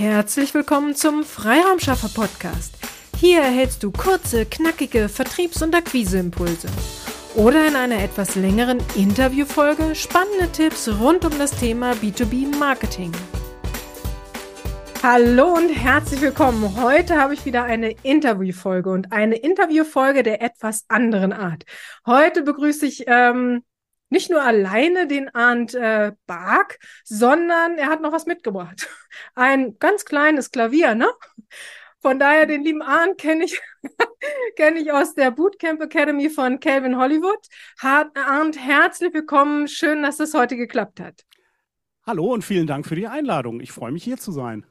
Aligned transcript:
Herzlich 0.00 0.54
willkommen 0.54 0.94
zum 0.94 1.24
Freiraumschaffer 1.24 2.08
Podcast. 2.08 2.74
Hier 3.18 3.40
erhältst 3.40 3.82
du 3.82 3.90
kurze, 3.90 4.46
knackige 4.46 5.10
Vertriebs- 5.10 5.60
und 5.60 5.74
Akquiseimpulse. 5.74 6.68
Oder 7.34 7.68
in 7.68 7.76
einer 7.76 8.02
etwas 8.02 8.34
längeren 8.34 8.78
Interviewfolge 8.96 9.94
spannende 9.94 10.50
Tipps 10.52 10.88
rund 10.88 11.26
um 11.26 11.38
das 11.38 11.50
Thema 11.50 11.92
B2B 11.92 12.56
Marketing. 12.56 13.12
Hallo 15.02 15.52
und 15.52 15.68
herzlich 15.68 16.22
willkommen. 16.22 16.82
Heute 16.82 17.20
habe 17.20 17.34
ich 17.34 17.44
wieder 17.44 17.64
eine 17.64 17.90
Interviewfolge 18.02 18.88
und 18.88 19.12
eine 19.12 19.36
Interviewfolge 19.36 20.22
der 20.22 20.40
etwas 20.40 20.86
anderen 20.88 21.34
Art. 21.34 21.64
Heute 22.06 22.40
begrüße 22.40 22.86
ich 22.86 23.04
ähm, 23.06 23.64
nicht 24.10 24.30
nur 24.30 24.42
alleine 24.42 25.06
den 25.06 25.34
Arndt 25.34 25.74
äh, 25.74 26.12
Bark, 26.26 26.78
sondern 27.04 27.78
er 27.78 27.86
hat 27.86 28.02
noch 28.02 28.12
was 28.12 28.26
mitgebracht. 28.26 28.88
Ein 29.34 29.78
ganz 29.78 30.04
kleines 30.04 30.50
Klavier, 30.50 30.94
ne? 30.94 31.08
Von 32.02 32.18
daher 32.18 32.46
den 32.46 32.64
lieben 32.64 32.82
Arndt 32.82 33.18
kenne 33.18 33.44
ich, 33.44 33.60
kenne 34.56 34.80
ich 34.80 34.92
aus 34.92 35.14
der 35.14 35.30
Bootcamp 35.30 35.80
Academy 35.82 36.30
von 36.30 36.58
Calvin 36.58 36.96
Hollywood. 36.96 37.38
Arndt, 37.82 38.58
herzlich 38.58 39.12
willkommen. 39.12 39.68
Schön, 39.68 40.02
dass 40.02 40.18
es 40.18 40.34
heute 40.34 40.56
geklappt 40.56 41.00
hat. 41.00 41.24
Hallo 42.04 42.32
und 42.32 42.42
vielen 42.42 42.66
Dank 42.66 42.86
für 42.86 42.96
die 42.96 43.06
Einladung. 43.06 43.60
Ich 43.60 43.72
freue 43.72 43.92
mich 43.92 44.02
hier 44.02 44.16
zu 44.16 44.32
sein. 44.32 44.64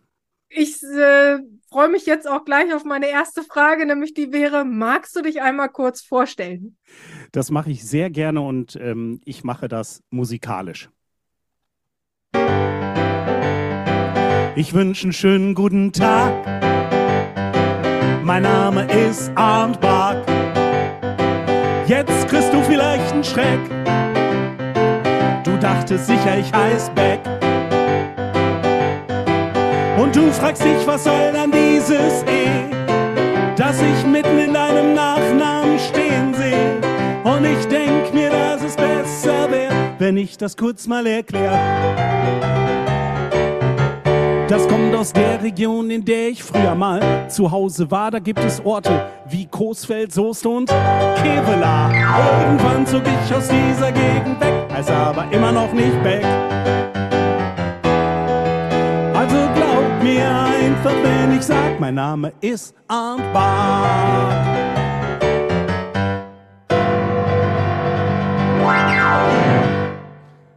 Ich 0.50 0.82
äh, 0.84 1.38
freue 1.80 1.88
mich 1.88 2.06
jetzt 2.06 2.28
auch 2.28 2.44
gleich 2.44 2.74
auf 2.74 2.84
meine 2.84 3.08
erste 3.08 3.42
Frage, 3.42 3.86
nämlich 3.86 4.14
die 4.14 4.34
wäre, 4.34 4.66
magst 4.66 5.16
du 5.16 5.22
dich 5.22 5.42
einmal 5.42 5.70
kurz 5.70 6.02
vorstellen? 6.02 6.76
Das 7.32 7.52
mache 7.52 7.72
ich 7.72 7.88
sehr 7.88 8.10
gerne 8.10 8.42
und 8.42 8.76
ähm, 8.82 9.22
ich 9.24 9.46
mache 9.46 9.70
das 9.70 10.04
musikalisch. 10.10 10.90
Ich 14.58 14.74
wünsche 14.74 15.04
einen 15.04 15.14
schönen 15.14 15.56
guten 15.56 15.94
Tag. 15.94 16.34
Mein 18.26 18.44
Name 18.44 18.86
ist 19.08 19.32
Arndt 19.36 19.80
Bark. 19.80 20.28
Jetzt 21.88 22.28
kriegst 22.28 22.52
du 22.52 22.62
vielleicht 22.62 23.14
einen 23.14 23.24
Schreck. 23.24 23.70
Du 25.46 25.58
dachtest 25.62 26.08
sicher, 26.08 26.38
ich 26.40 26.52
heiß 26.52 26.90
Beck. 26.90 27.39
Und 30.10 30.16
du 30.16 30.32
fragst 30.32 30.64
dich, 30.64 30.88
was 30.88 31.04
soll 31.04 31.32
dann 31.32 31.52
dieses 31.52 32.24
E, 32.24 32.48
das 33.56 33.80
ich 33.80 34.08
mitten 34.08 34.40
in 34.40 34.56
deinem 34.56 34.96
Nachnamen 34.96 35.78
stehen 35.78 36.34
sehe. 36.34 36.82
Und 37.24 37.46
ich 37.46 37.64
denk 37.68 38.12
mir, 38.12 38.32
dass 38.32 38.64
es 38.64 38.76
besser 38.76 39.52
wäre, 39.52 39.72
wenn 40.00 40.18
ich 40.18 40.36
das 40.36 40.58
kurz 40.58 40.88
mal 40.88 41.06
erklär. 41.06 41.52
Das 44.48 44.68
kommt 44.68 44.96
aus 44.96 45.14
der 45.14 45.44
Region, 45.44 45.92
in 45.92 46.04
der 46.04 46.30
ich 46.30 46.44
früher 46.44 46.74
mal 46.74 47.30
zu 47.30 47.52
Hause 47.52 47.92
war. 47.92 48.10
Da 48.10 48.18
gibt 48.18 48.44
es 48.44 48.66
Orte 48.66 49.06
wie 49.28 49.46
Coesfeld, 49.46 50.12
Soest 50.12 50.44
und 50.44 50.70
Kevela. 51.22 51.92
Irgendwann 52.42 52.88
zog 52.88 53.04
ich 53.04 53.36
aus 53.36 53.48
dieser 53.48 53.92
Gegend 53.92 54.42
weg, 54.42 54.54
heißt 54.74 54.90
aber 54.90 55.32
immer 55.32 55.52
noch 55.52 55.72
nicht 55.72 56.02
Beck. 56.02 56.26
Einfach, 60.80 61.04
wenn 61.04 61.38
ich 61.38 61.44
sag, 61.44 61.80
mein 61.80 61.96
Name 61.96 62.32
ist 62.40 62.74
Arndt 62.88 63.34
Bark. 63.34 64.60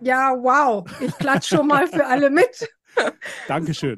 Ja, 0.00 0.32
wow. 0.36 0.84
Ich 1.00 1.16
klatsch 1.18 1.48
schon 1.48 1.66
mal 1.66 1.86
für 1.86 2.04
alle 2.04 2.28
mit. 2.28 2.68
Dankeschön. 3.48 3.96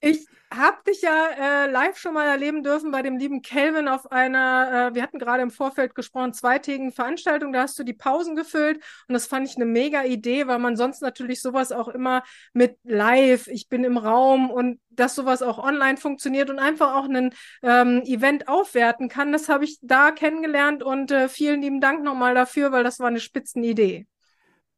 Ich 0.00 0.26
habe 0.50 0.78
dich 0.86 1.02
ja 1.02 1.28
äh, 1.66 1.70
live 1.70 1.98
schon 1.98 2.14
mal 2.14 2.26
erleben 2.26 2.62
dürfen 2.62 2.90
bei 2.90 3.02
dem 3.02 3.18
lieben 3.18 3.42
Kelvin 3.42 3.86
auf 3.86 4.10
einer, 4.10 4.90
äh, 4.90 4.94
wir 4.94 5.02
hatten 5.02 5.18
gerade 5.18 5.42
im 5.42 5.50
Vorfeld 5.50 5.94
gesprochen, 5.94 6.32
zweitägigen 6.32 6.90
Veranstaltung. 6.90 7.52
Da 7.52 7.62
hast 7.62 7.78
du 7.78 7.84
die 7.84 7.92
Pausen 7.92 8.34
gefüllt 8.34 8.78
und 9.08 9.12
das 9.12 9.26
fand 9.26 9.46
ich 9.46 9.56
eine 9.56 9.66
mega 9.66 10.04
Idee, 10.04 10.46
weil 10.46 10.58
man 10.58 10.76
sonst 10.76 11.02
natürlich 11.02 11.42
sowas 11.42 11.70
auch 11.70 11.88
immer 11.88 12.22
mit 12.54 12.76
live, 12.84 13.46
ich 13.48 13.68
bin 13.68 13.84
im 13.84 13.98
Raum 13.98 14.50
und 14.50 14.80
dass 14.88 15.14
sowas 15.14 15.42
auch 15.42 15.58
online 15.58 15.98
funktioniert 15.98 16.48
und 16.48 16.58
einfach 16.58 16.94
auch 16.94 17.04
ein 17.04 17.34
ähm, 17.62 18.02
Event 18.04 18.48
aufwerten 18.48 19.08
kann. 19.08 19.32
Das 19.32 19.48
habe 19.48 19.64
ich 19.64 19.78
da 19.82 20.12
kennengelernt 20.12 20.82
und 20.82 21.10
äh, 21.10 21.28
vielen 21.28 21.60
lieben 21.60 21.80
Dank 21.80 22.02
nochmal 22.02 22.34
dafür, 22.34 22.72
weil 22.72 22.84
das 22.84 22.98
war 23.00 23.08
eine 23.08 23.20
Spitzenidee. 23.20 24.06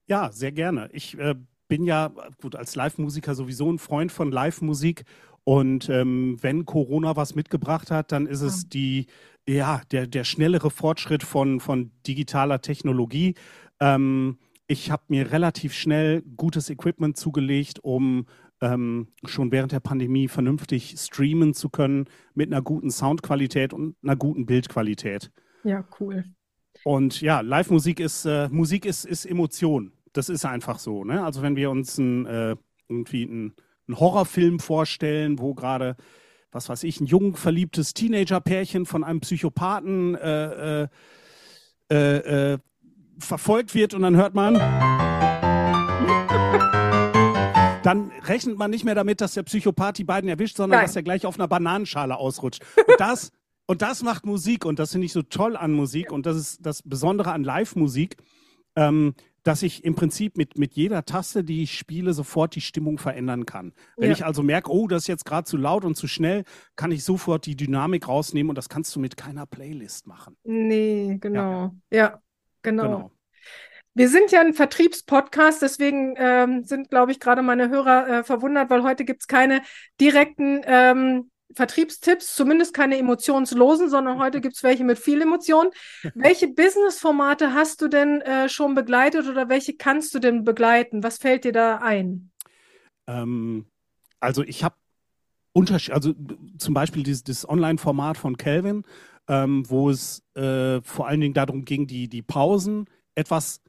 Ja, 0.06 0.32
sehr 0.32 0.50
gerne. 0.50 0.88
Ich 0.92 1.16
äh, 1.16 1.36
bin 1.70 1.84
ja 1.84 2.12
gut 2.42 2.56
als 2.56 2.74
Live-Musiker 2.74 3.34
sowieso 3.34 3.72
ein 3.72 3.78
Freund 3.78 4.10
von 4.10 4.32
Live-Musik 4.32 5.04
und 5.44 5.88
ähm, 5.88 6.36
wenn 6.40 6.66
Corona 6.66 7.16
was 7.16 7.34
mitgebracht 7.34 7.90
hat, 7.90 8.12
dann 8.12 8.26
ist 8.26 8.42
es 8.42 8.68
die, 8.68 9.06
ja, 9.48 9.80
der, 9.90 10.06
der 10.06 10.24
schnellere 10.24 10.70
Fortschritt 10.70 11.22
von, 11.22 11.60
von 11.60 11.90
digitaler 12.06 12.60
Technologie. 12.60 13.34
Ähm, 13.80 14.38
ich 14.66 14.90
habe 14.90 15.02
mir 15.08 15.32
relativ 15.32 15.74
schnell 15.74 16.22
gutes 16.36 16.70
Equipment 16.70 17.16
zugelegt, 17.16 17.80
um 17.82 18.26
ähm, 18.60 19.08
schon 19.24 19.50
während 19.50 19.72
der 19.72 19.80
Pandemie 19.80 20.28
vernünftig 20.28 20.94
streamen 20.98 21.54
zu 21.54 21.70
können 21.70 22.04
mit 22.34 22.52
einer 22.52 22.62
guten 22.62 22.90
Soundqualität 22.90 23.72
und 23.72 23.96
einer 24.02 24.16
guten 24.16 24.46
Bildqualität. 24.46 25.32
Ja, 25.64 25.84
cool. 25.98 26.24
Und 26.84 27.20
ja, 27.20 27.40
Live-Musik 27.40 28.00
ist, 28.00 28.26
äh, 28.26 28.48
Musik 28.50 28.84
ist, 28.84 29.04
ist 29.04 29.24
Emotion. 29.24 29.92
Das 30.12 30.28
ist 30.28 30.44
einfach 30.44 30.78
so. 30.78 31.04
Ne? 31.04 31.24
Also 31.24 31.42
wenn 31.42 31.56
wir 31.56 31.70
uns 31.70 31.98
ein, 31.98 32.26
äh, 32.26 32.56
irgendwie 32.88 33.24
ein 33.24 33.54
einen 33.90 33.98
Horrorfilm 33.98 34.60
vorstellen, 34.60 35.40
wo 35.40 35.54
gerade, 35.54 35.96
was 36.52 36.68
weiß 36.68 36.84
ich, 36.84 37.00
ein 37.00 37.06
jung 37.06 37.36
verliebtes 37.36 37.92
Teenager-Pärchen 37.92 38.86
von 38.86 39.02
einem 39.02 39.20
Psychopathen 39.20 40.14
äh, 40.14 40.82
äh, 40.82 40.88
äh, 41.90 42.52
äh, 42.52 42.58
verfolgt 43.18 43.74
wird 43.74 43.94
und 43.94 44.02
dann 44.02 44.16
hört 44.16 44.34
man. 44.34 44.54
Dann 47.82 48.12
rechnet 48.26 48.58
man 48.58 48.70
nicht 48.70 48.84
mehr 48.84 48.94
damit, 48.94 49.20
dass 49.20 49.34
der 49.34 49.42
Psychopath 49.42 49.98
die 49.98 50.04
beiden 50.04 50.30
erwischt, 50.30 50.56
sondern 50.56 50.78
Nein. 50.78 50.86
dass 50.86 50.94
er 50.94 51.02
gleich 51.02 51.26
auf 51.26 51.36
einer 51.36 51.48
Bananenschale 51.48 52.16
ausrutscht. 52.16 52.62
Und 52.86 53.00
das, 53.00 53.32
und 53.66 53.82
das 53.82 54.04
macht 54.04 54.24
Musik 54.24 54.64
und 54.64 54.78
das 54.78 54.92
finde 54.92 55.06
ich 55.06 55.12
so 55.12 55.22
toll 55.22 55.56
an 55.56 55.72
Musik 55.72 56.12
und 56.12 56.26
das 56.26 56.36
ist 56.36 56.64
das 56.64 56.82
Besondere 56.82 57.32
an 57.32 57.42
Live-Musik. 57.42 58.16
Ähm, 58.76 59.14
dass 59.42 59.62
ich 59.62 59.84
im 59.84 59.94
Prinzip 59.94 60.36
mit, 60.36 60.58
mit 60.58 60.74
jeder 60.74 61.04
Taste, 61.04 61.44
die 61.44 61.62
ich 61.62 61.76
spiele, 61.76 62.12
sofort 62.12 62.54
die 62.54 62.60
Stimmung 62.60 62.98
verändern 62.98 63.46
kann. 63.46 63.72
Wenn 63.96 64.10
ja. 64.10 64.16
ich 64.16 64.24
also 64.24 64.42
merke, 64.42 64.70
oh, 64.70 64.86
das 64.86 65.02
ist 65.02 65.08
jetzt 65.08 65.24
gerade 65.24 65.44
zu 65.44 65.56
laut 65.56 65.84
und 65.84 65.96
zu 65.96 66.06
schnell, 66.06 66.44
kann 66.76 66.92
ich 66.92 67.04
sofort 67.04 67.46
die 67.46 67.56
Dynamik 67.56 68.08
rausnehmen 68.08 68.50
und 68.50 68.58
das 68.58 68.68
kannst 68.68 68.94
du 68.94 69.00
mit 69.00 69.16
keiner 69.16 69.46
Playlist 69.46 70.06
machen. 70.06 70.36
Nee, 70.44 71.18
genau. 71.20 71.74
Ja, 71.90 71.96
ja 71.96 72.22
genau. 72.62 72.82
genau. 72.82 73.12
Wir 73.94 74.08
sind 74.08 74.30
ja 74.30 74.40
ein 74.40 74.54
Vertriebspodcast, 74.54 75.62
deswegen 75.62 76.14
ähm, 76.16 76.64
sind, 76.64 76.90
glaube 76.90 77.10
ich, 77.10 77.18
gerade 77.18 77.42
meine 77.42 77.70
Hörer 77.70 78.08
äh, 78.08 78.24
verwundert, 78.24 78.70
weil 78.70 78.84
heute 78.84 79.04
gibt 79.04 79.22
es 79.22 79.26
keine 79.26 79.62
direkten 80.00 80.60
ähm, 80.64 81.30
Vertriebstipps, 81.54 82.34
zumindest 82.34 82.74
keine 82.74 82.98
emotionslosen, 82.98 83.88
sondern 83.88 84.18
heute 84.18 84.40
gibt 84.42 84.56
es 84.56 84.62
welche 84.62 84.84
mit 84.84 84.98
viel 84.98 85.22
Emotion. 85.22 85.70
welche 86.14 86.48
Business-Formate 86.48 87.54
hast 87.54 87.82
du 87.82 87.88
denn 87.88 88.20
äh, 88.20 88.48
schon 88.48 88.74
begleitet 88.74 89.28
oder 89.28 89.48
welche 89.48 89.76
kannst 89.76 90.14
du 90.14 90.18
denn 90.18 90.44
begleiten? 90.44 91.02
Was 91.02 91.18
fällt 91.18 91.44
dir 91.44 91.52
da 91.52 91.76
ein? 91.78 92.30
Ähm, 93.06 93.66
also 94.20 94.42
ich 94.42 94.64
habe 94.64 94.76
Unterschied, 95.52 95.94
also 95.94 96.14
zum 96.58 96.74
Beispiel 96.74 97.02
dieses, 97.02 97.24
dieses 97.24 97.48
Online-Format 97.48 98.16
von 98.16 98.36
Calvin, 98.36 98.84
ähm, 99.28 99.68
wo 99.68 99.90
es 99.90 100.22
äh, 100.34 100.80
vor 100.82 101.08
allen 101.08 101.20
Dingen 101.20 101.34
darum 101.34 101.64
ging, 101.64 101.86
die, 101.86 102.08
die 102.08 102.22
Pausen 102.22 102.86
etwas 103.14 103.60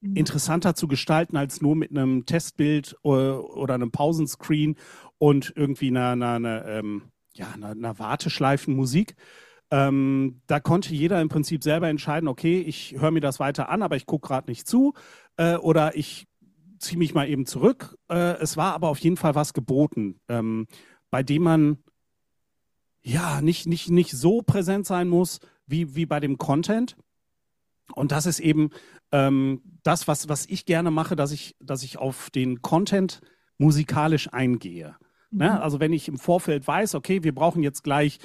mhm. 0.00 0.16
interessanter 0.16 0.74
zu 0.74 0.88
gestalten 0.88 1.36
als 1.36 1.60
nur 1.60 1.76
mit 1.76 1.90
einem 1.90 2.26
Testbild 2.26 2.96
oder, 3.02 3.34
äh, 3.34 3.36
oder 3.36 3.74
einem 3.74 3.90
Pausenscreen 3.90 4.76
und 5.18 5.52
irgendwie 5.54 5.88
einer, 5.88 6.10
einer, 6.10 6.32
einer 6.34 6.66
ähm, 6.66 7.02
ja, 7.38 7.50
einer, 7.52 7.70
einer 7.70 7.98
Warteschleifenmusik. 7.98 9.14
Ähm, 9.70 10.40
da 10.46 10.60
konnte 10.60 10.94
jeder 10.94 11.20
im 11.20 11.28
Prinzip 11.28 11.62
selber 11.62 11.88
entscheiden, 11.88 12.28
okay, 12.28 12.60
ich 12.60 12.96
höre 12.98 13.10
mir 13.10 13.20
das 13.20 13.38
weiter 13.38 13.68
an, 13.68 13.82
aber 13.82 13.96
ich 13.96 14.06
gucke 14.06 14.28
gerade 14.28 14.50
nicht 14.50 14.66
zu 14.66 14.94
äh, 15.36 15.56
oder 15.56 15.96
ich 15.96 16.26
ziehe 16.78 16.98
mich 16.98 17.14
mal 17.14 17.28
eben 17.28 17.44
zurück. 17.44 17.96
Äh, 18.08 18.38
es 18.40 18.56
war 18.56 18.74
aber 18.74 18.88
auf 18.88 18.98
jeden 18.98 19.16
Fall 19.16 19.34
was 19.34 19.52
geboten, 19.52 20.20
ähm, 20.28 20.66
bei 21.10 21.22
dem 21.22 21.42
man 21.42 21.78
ja 23.02 23.40
nicht, 23.40 23.66
nicht, 23.66 23.90
nicht 23.90 24.12
so 24.12 24.42
präsent 24.42 24.86
sein 24.86 25.08
muss 25.08 25.40
wie, 25.66 25.94
wie 25.94 26.06
bei 26.06 26.20
dem 26.20 26.38
Content. 26.38 26.96
Und 27.94 28.12
das 28.12 28.26
ist 28.26 28.40
eben 28.40 28.70
ähm, 29.12 29.62
das, 29.82 30.08
was, 30.08 30.28
was 30.28 30.46
ich 30.46 30.66
gerne 30.66 30.90
mache, 30.90 31.16
dass 31.16 31.32
ich, 31.32 31.56
dass 31.60 31.82
ich 31.82 31.98
auf 31.98 32.30
den 32.30 32.62
Content 32.62 33.20
musikalisch 33.58 34.32
eingehe. 34.32 34.96
Ne? 35.30 35.50
Mhm. 35.50 35.58
Also 35.58 35.80
wenn 35.80 35.92
ich 35.92 36.08
im 36.08 36.18
Vorfeld 36.18 36.66
weiß, 36.66 36.94
okay, 36.94 37.22
wir 37.22 37.34
brauchen 37.34 37.62
jetzt 37.62 37.82
gleich 37.82 38.18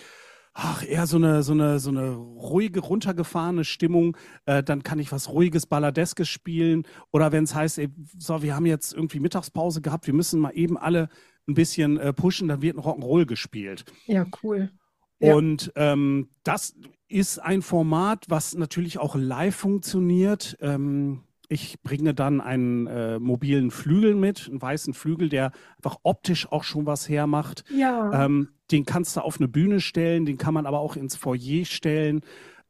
ach, 0.53 0.83
eher 0.83 1.07
so 1.07 1.17
eine, 1.17 1.43
so 1.43 1.53
eine, 1.53 1.79
so 1.79 1.89
eine 1.89 2.11
ruhige, 2.11 2.79
runtergefahrene 2.79 3.63
Stimmung, 3.63 4.15
äh, 4.45 4.63
dann 4.63 4.83
kann 4.83 4.99
ich 4.99 5.11
was 5.11 5.29
ruhiges, 5.29 5.65
balladeskes 5.65 6.29
spielen. 6.29 6.83
Oder 7.11 7.31
wenn 7.31 7.43
es 7.43 7.55
heißt, 7.55 7.79
ey, 7.79 7.89
so, 8.17 8.41
wir 8.41 8.55
haben 8.55 8.65
jetzt 8.65 8.93
irgendwie 8.93 9.19
Mittagspause 9.19 9.81
gehabt, 9.81 10.07
wir 10.07 10.13
müssen 10.13 10.39
mal 10.39 10.51
eben 10.51 10.77
alle 10.77 11.09
ein 11.47 11.55
bisschen 11.55 11.97
äh, 11.97 12.13
pushen, 12.13 12.47
dann 12.47 12.61
wird 12.61 12.77
ein 12.77 12.83
Rock'n'Roll 12.83 13.25
gespielt. 13.25 13.85
Ja, 14.05 14.25
cool. 14.43 14.71
Und 15.19 15.71
ähm, 15.75 16.29
das 16.43 16.75
ist 17.07 17.39
ein 17.39 17.61
Format, 17.61 18.25
was 18.27 18.55
natürlich 18.55 18.97
auch 18.97 19.15
live 19.15 19.55
funktioniert. 19.55 20.57
Ähm, 20.59 21.23
ich 21.53 21.81
bringe 21.83 22.15
dann 22.15 22.41
einen 22.41 22.87
äh, 22.87 23.19
mobilen 23.19 23.69
Flügel 23.69 24.15
mit, 24.15 24.47
einen 24.49 24.61
weißen 24.61 24.95
Flügel, 24.95 25.29
der 25.29 25.51
einfach 25.77 25.97
optisch 26.01 26.51
auch 26.51 26.63
schon 26.63 26.87
was 26.87 27.07
hermacht. 27.07 27.63
Ja. 27.69 28.25
Ähm, 28.25 28.49
den 28.71 28.85
kannst 28.85 29.15
du 29.15 29.21
auf 29.21 29.39
eine 29.39 29.47
Bühne 29.47 29.79
stellen, 29.79 30.25
den 30.25 30.37
kann 30.37 30.55
man 30.55 30.65
aber 30.65 30.79
auch 30.79 30.95
ins 30.95 31.15
Foyer 31.15 31.63
stellen. 31.65 32.21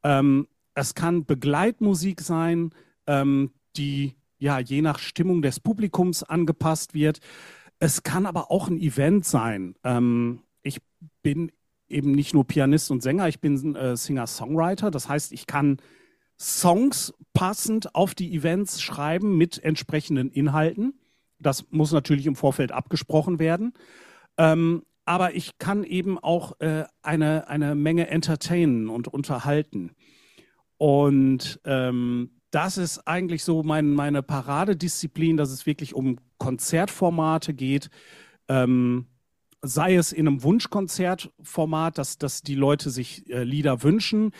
Ähm, 0.04 0.48
es 0.76 0.96
kann 0.96 1.26
Begleitmusik 1.26 2.20
sein, 2.20 2.72
ähm, 3.08 3.52
die 3.78 4.16
ja 4.38 4.60
je 4.60 4.82
nach 4.82 5.00
Stimmung 5.00 5.42
des 5.42 5.62
Publikums 5.62 6.22
angepasst 6.22 6.94
wird. 6.94 7.20
Es 7.80 8.04
kann 8.04 8.26
aber 8.26 8.52
auch 8.52 8.68
ein 8.68 8.78
Event 8.78 9.24
sein. 9.24 9.76
Ähm, 9.86 10.42
ich 10.62 10.82
bin 11.22 11.54
eben 11.88 12.12
nicht 12.12 12.34
nur 12.34 12.46
Pianist 12.46 12.92
und 12.92 13.02
Sänger, 13.02 13.30
ich 13.30 13.40
bin 13.40 13.76
äh, 13.76 13.96
Singer-Songwriter. 13.96 14.92
Das 14.92 15.08
heißt, 15.08 15.32
ich 15.32 15.48
kann 15.48 15.78
Songs 16.44 17.13
passend 17.34 17.95
auf 17.95 18.13
die 18.16 18.36
Events 18.36 18.81
schreiben 18.81 19.38
mit 19.38 19.63
entsprechenden 19.63 20.30
Inhalten. 20.30 21.00
Das 21.40 21.72
muss 21.72 21.92
natürlich 21.92 22.25
im 22.25 22.36
Vorfeld 22.36 22.72
abgesprochen 22.72 23.40
werden. 23.40 23.74
Ähm, 24.38 24.84
aber 25.06 25.36
ich 25.36 25.57
kann 25.57 25.84
eben 25.84 26.19
auch 26.19 26.60
äh, 26.60 26.84
eine, 27.01 27.48
eine 27.48 27.75
Menge 27.75 28.07
entertainen 28.07 28.90
und 28.90 29.07
unterhalten. 29.07 29.92
Und 30.78 31.62
ähm, 31.66 32.31
das 32.51 32.78
ist 32.78 33.07
eigentlich 33.07 33.44
so 33.44 33.63
mein, 33.63 33.94
meine 33.94 34.22
Paradedisziplin, 34.22 35.38
dass 35.38 35.50
es 35.50 35.66
wirklich 35.66 35.94
um 35.96 36.18
Konzertformate 36.38 37.54
geht. 37.54 37.89
Ähm, 38.48 39.07
sei 39.62 39.96
es 39.96 40.12
in 40.12 40.28
einem 40.28 40.44
Wunschkonzertformat, 40.44 41.98
dass, 41.98 42.18
dass 42.18 42.42
die 42.42 42.56
Leute 42.56 42.89
sich 42.89 43.30
äh, 43.30 43.44
Lieder 43.44 43.81
wünschen, 43.81 44.31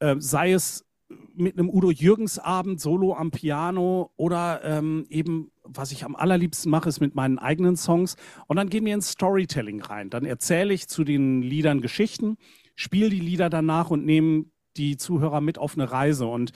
äh, 0.00 0.16
sei 0.18 0.52
es 0.52 0.84
mit 1.34 1.58
einem 1.58 1.68
Udo 1.68 1.90
Jürgens 1.90 2.38
Abend 2.38 2.80
solo 2.80 3.14
am 3.14 3.30
Piano 3.30 4.12
oder 4.16 4.60
ähm, 4.64 5.04
eben, 5.08 5.50
was 5.64 5.92
ich 5.92 6.04
am 6.04 6.16
allerliebsten 6.16 6.70
mache, 6.70 6.88
ist 6.88 7.00
mit 7.00 7.14
meinen 7.14 7.38
eigenen 7.38 7.76
Songs. 7.76 8.16
Und 8.46 8.56
dann 8.56 8.68
gehen 8.68 8.84
wir 8.84 8.94
ins 8.94 9.10
Storytelling 9.10 9.80
rein. 9.82 10.10
Dann 10.10 10.24
erzähle 10.24 10.74
ich 10.74 10.88
zu 10.88 11.04
den 11.04 11.42
Liedern 11.42 11.80
Geschichten, 11.80 12.36
spiele 12.74 13.10
die 13.10 13.20
Lieder 13.20 13.50
danach 13.50 13.90
und 13.90 14.04
nehme 14.04 14.46
die 14.76 14.96
Zuhörer 14.96 15.40
mit 15.40 15.58
auf 15.58 15.74
eine 15.74 15.90
Reise. 15.90 16.26
Und 16.26 16.52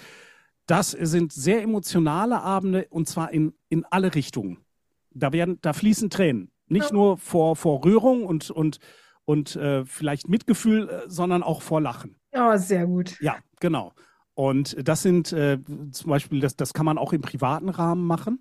das 0.66 0.90
sind 0.90 1.32
sehr 1.32 1.62
emotionale 1.62 2.40
Abende 2.40 2.86
und 2.90 3.08
zwar 3.08 3.32
in, 3.32 3.54
in 3.68 3.84
alle 3.84 4.14
Richtungen. 4.14 4.58
Da, 5.10 5.32
werden, 5.32 5.58
da 5.62 5.72
fließen 5.72 6.10
Tränen. 6.10 6.50
Nicht 6.68 6.90
ja. 6.90 6.94
nur 6.94 7.18
vor, 7.18 7.56
vor 7.56 7.84
Rührung 7.84 8.26
und, 8.26 8.50
und, 8.50 8.78
und 9.24 9.56
äh, 9.56 9.84
vielleicht 9.84 10.28
Mitgefühl, 10.28 10.88
äh, 10.88 11.02
sondern 11.06 11.42
auch 11.42 11.62
vor 11.62 11.80
Lachen. 11.80 12.16
Oh, 12.32 12.56
sehr 12.56 12.86
gut. 12.86 13.18
Ja, 13.20 13.36
genau. 13.60 13.92
Und 14.36 14.76
das 14.86 15.02
sind 15.02 15.32
äh, 15.32 15.58
zum 15.92 16.10
Beispiel, 16.10 16.40
das, 16.40 16.56
das 16.56 16.74
kann 16.74 16.84
man 16.84 16.98
auch 16.98 17.14
im 17.14 17.22
privaten 17.22 17.70
Rahmen 17.70 18.06
machen, 18.06 18.40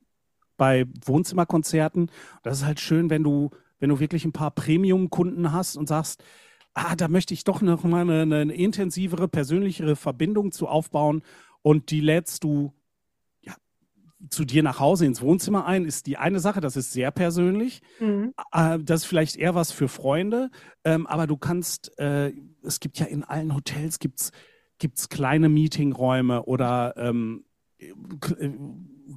bei 0.57 0.86
Wohnzimmerkonzerten. 1.06 2.12
Das 2.44 2.57
ist 2.57 2.65
halt 2.65 2.81
schön, 2.81 3.09
wenn 3.09 3.24
du, 3.24 3.50
wenn 3.80 3.89
du 3.89 4.00
wirklich 4.01 4.25
ein 4.25 4.33
paar 4.33 4.51
Premium-Kunden 4.51 5.53
hast 5.53 5.77
und 5.77 5.88
sagst, 5.88 6.21
ah, 6.74 6.97
da 6.97 7.07
möchte 7.07 7.33
ich 7.33 7.45
doch 7.45 7.62
noch 7.62 7.86
mal 7.86 8.01
eine, 8.01 8.36
eine 8.36 8.53
intensivere, 8.53 9.30
persönlichere 9.30 9.95
Verbindung 9.95 10.51
zu 10.51 10.68
aufbauen 10.68 11.24
und 11.62 11.92
die 11.92 12.01
lädst 12.01 12.44
du 12.44 12.74
zu 14.30 14.45
dir 14.45 14.63
nach 14.63 14.80
Hause 14.80 15.06
ins 15.06 15.21
Wohnzimmer 15.21 15.65
ein, 15.65 15.86
ist 15.86 16.07
die 16.07 16.18
eine 16.18 16.39
Sache, 16.39 16.62
das 16.62 16.75
ist 16.75 16.92
sehr 16.92 17.12
persönlich. 17.12 17.81
Mhm. 18.00 18.33
Äh, 18.51 18.80
das 18.80 19.01
ist 19.01 19.06
vielleicht 19.06 19.36
eher 19.36 19.56
was 19.56 19.71
für 19.71 19.88
Freunde, 19.88 20.50
ähm, 20.83 21.07
aber 21.07 21.27
du 21.27 21.38
kannst, 21.38 21.97
äh, 22.00 22.33
es 22.63 22.80
gibt 22.80 22.97
ja 23.00 23.06
in 23.06 23.24
allen 23.24 23.53
Hotels 23.53 24.00
gibt's, 24.00 24.31
gibt's 24.80 25.10
kleine 25.10 25.50
Meetingräume 25.50 26.44
oder 26.44 26.94
ähm, 26.98 27.45
äh, 27.77 27.94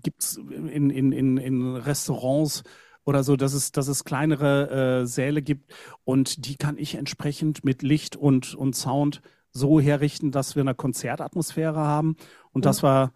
gibt 0.02 0.22
es 0.22 0.36
in, 0.36 0.90
in, 0.90 1.12
in, 1.12 1.36
in 1.36 1.76
Restaurants 1.76 2.62
oder 3.04 3.24
so, 3.24 3.36
dass 3.36 3.54
es, 3.54 3.72
dass 3.72 3.88
es 3.88 4.04
kleinere 4.04 5.00
äh, 5.02 5.06
Säle 5.06 5.42
gibt 5.42 5.72
und 6.04 6.46
die 6.46 6.56
kann 6.56 6.76
ich 6.76 6.94
entsprechend 6.94 7.64
mit 7.64 7.82
Licht 7.82 8.16
und, 8.16 8.54
und 8.54 8.76
Sound 8.76 9.22
so 9.50 9.80
herrichten, 9.80 10.30
dass 10.30 10.56
wir 10.56 10.62
eine 10.62 10.74
Konzertatmosphäre 10.74 11.80
haben 11.80 12.16
und 12.52 12.60
mhm. 12.60 12.64
das 12.64 12.82
war 12.82 13.12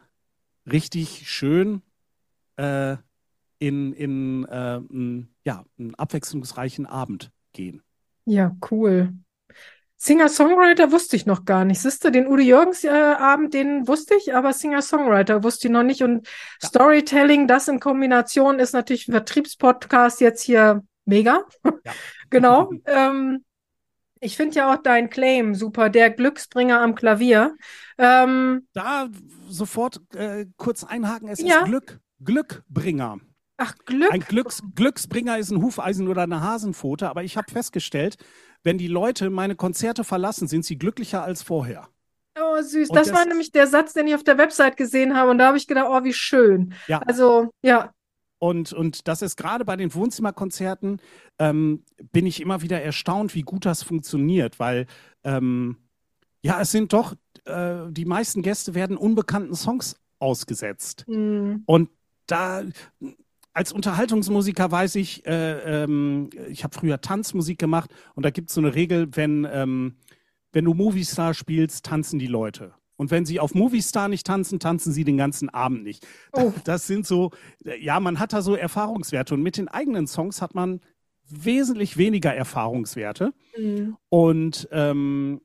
richtig 0.71 1.29
schön 1.29 1.83
äh, 2.57 2.97
in, 3.59 3.93
in 3.93 4.45
äh, 4.47 4.81
ja, 5.45 5.65
einen 5.79 5.95
abwechslungsreichen 5.95 6.87
Abend 6.87 7.31
gehen. 7.53 7.83
Ja, 8.25 8.57
cool. 8.71 9.13
Singer-Songwriter 10.03 10.91
wusste 10.91 11.15
ich 11.15 11.27
noch 11.27 11.45
gar 11.45 11.65
nicht. 11.65 11.81
Siehst 11.81 12.05
du, 12.05 12.11
den 12.11 12.27
Udo 12.27 12.43
Jürgens-Abend, 12.43 13.55
äh, 13.55 13.59
den 13.63 13.87
wusste 13.87 14.17
ich, 14.17 14.35
aber 14.35 14.53
Singer-Songwriter 14.53 15.45
wusste 15.45 15.69
ich 15.69 15.73
noch 15.73 15.85
nicht. 15.85 16.03
Und 16.03 16.27
ja. 16.27 16.69
Storytelling, 16.69 17.47
das 17.47 17.69
in 17.69 17.79
Kombination 17.79 18.59
ist 18.59 18.73
natürlich 18.73 19.07
ein 19.07 19.13
Vertriebspodcast 19.13 20.21
jetzt 20.21 20.43
hier 20.43 20.83
mega. 21.05 21.45
Ja. 21.65 21.73
genau. 22.31 22.73
ähm, 22.87 23.45
ich 24.19 24.37
finde 24.37 24.57
ja 24.57 24.75
auch 24.75 24.83
dein 24.83 25.09
Claim 25.09 25.55
super, 25.55 25.89
der 25.89 26.11
Glücksbringer 26.11 26.81
am 26.81 26.97
Klavier. 26.97 27.57
Ähm, 27.97 28.67
da 28.73 29.09
sofort 29.49 30.01
äh, 30.17 30.47
kurz 30.57 30.83
einhaken, 30.83 31.29
es 31.29 31.41
ja. 31.41 31.61
ist 31.61 31.67
Glück, 31.67 32.01
Glückbringer. 32.25 33.21
Ach, 33.57 33.75
Glück. 33.85 34.13
Ein 34.13 34.21
Glücks, 34.21 34.63
Glücksbringer 34.75 35.39
ist 35.39 35.51
ein 35.51 35.63
Hufeisen 35.63 36.09
oder 36.09 36.23
eine 36.23 36.41
Hasenpfote, 36.41 37.09
aber 37.09 37.23
ich 37.23 37.37
habe 37.37 37.51
festgestellt, 37.51 38.17
wenn 38.63 38.79
die 38.79 38.89
Leute 38.89 39.31
meine 39.31 39.57
Konzerte 39.57 40.05
verlassen, 40.05 40.49
sind 40.49 40.65
sie 40.65 40.79
glücklicher 40.79 41.23
als 41.23 41.43
vorher. 41.43 41.89
Oh, 42.41 42.61
süß. 42.61 42.89
Das, 42.89 43.09
das, 43.09 43.17
war 43.17 43.27
nämlich 43.27 43.53
der 43.53 43.67
Satz, 43.67 43.93
den 43.93 44.07
ich 44.07 44.15
auf 44.15 44.25
der 44.25 44.39
Website 44.39 44.77
gesehen 44.77 45.15
habe. 45.15 45.31
Und 45.31 45.39
da 45.39 45.49
habe 45.49 45.59
ich 45.59 45.67
gedacht, 45.67 45.87
oh, 45.91 46.03
wie 46.05 46.15
schön. 46.15 46.75
Ja. 46.89 47.01
Also, 47.01 47.51
ja. 47.63 47.93
Und, 48.39 48.73
und 48.73 49.07
das 49.07 49.23
ist 49.23 49.37
gerade 49.37 49.65
bei 49.65 49.77
den 49.77 49.95
Wohnzimmerkonzerten, 49.95 51.01
ähm, 51.39 51.85
bin 52.11 52.27
ich 52.27 52.41
immer 52.41 52.63
wieder 52.63 52.83
erstaunt, 52.83 53.35
wie 53.35 53.43
gut 53.43 53.67
das 53.67 53.83
funktioniert, 53.83 54.59
weil 54.59 54.87
ähm, 55.23 55.77
ja, 56.41 56.61
es 56.61 56.73
sind 56.73 56.93
doch, 56.93 57.15
äh, 57.45 57.83
die 57.91 58.05
meisten 58.05 58.43
Gäste 58.43 58.75
werden 58.75 58.97
unbekannten 58.97 59.55
Songs 59.55 59.97
ausgesetzt. 60.19 61.05
Mhm. 61.07 61.63
Und 61.67 61.91
da, 62.27 62.63
als 63.53 63.73
Unterhaltungsmusiker 63.73 64.71
weiß 64.71 64.95
ich, 64.97 65.27
äh, 65.27 65.83
ähm, 65.85 66.31
ich 66.49 66.65
habe 66.65 66.75
früher 66.75 67.01
Tanzmusik 67.01 67.59
gemacht 67.59 67.91
und 68.15 68.25
da 68.25 68.31
gibt 68.31 68.49
es 68.49 68.55
so 68.55 68.61
eine 68.61 68.75
Regel, 68.75 69.09
wenn, 69.15 69.47
ähm, 69.51 69.97
wenn 70.53 70.65
du 70.65 70.75
Movistar 70.75 71.35
spielst, 71.35 71.85
tanzen 71.85 72.19
die 72.19 72.27
Leute. 72.27 72.75
Und 72.97 73.11
wenn 73.11 73.27
sie 73.27 73.41
auf 73.41 73.55
Movistar 73.55 74.09
nicht 74.09 74.27
tanzen, 74.27 74.61
tanzen 74.61 74.93
sie 74.93 75.05
den 75.05 75.17
ganzen 75.17 75.49
Abend 75.49 75.83
nicht. 75.83 76.07
Oh. 76.33 76.53
Das 76.65 76.87
sind 76.87 77.07
so, 77.07 77.31
ja, 77.81 77.99
man 78.01 78.19
hat 78.19 78.33
da 78.33 78.43
so 78.43 78.55
Erfahrungswerte 78.55 79.35
und 79.35 79.43
mit 79.43 79.57
den 79.57 79.69
eigenen 79.69 80.07
Songs 80.07 80.41
hat 80.41 80.55
man 80.55 80.81
wesentlich 81.29 81.97
weniger 81.97 82.35
Erfahrungswerte. 82.35 83.33
Mhm. 83.57 83.97
Und 84.09 84.69
ähm, 84.71 85.41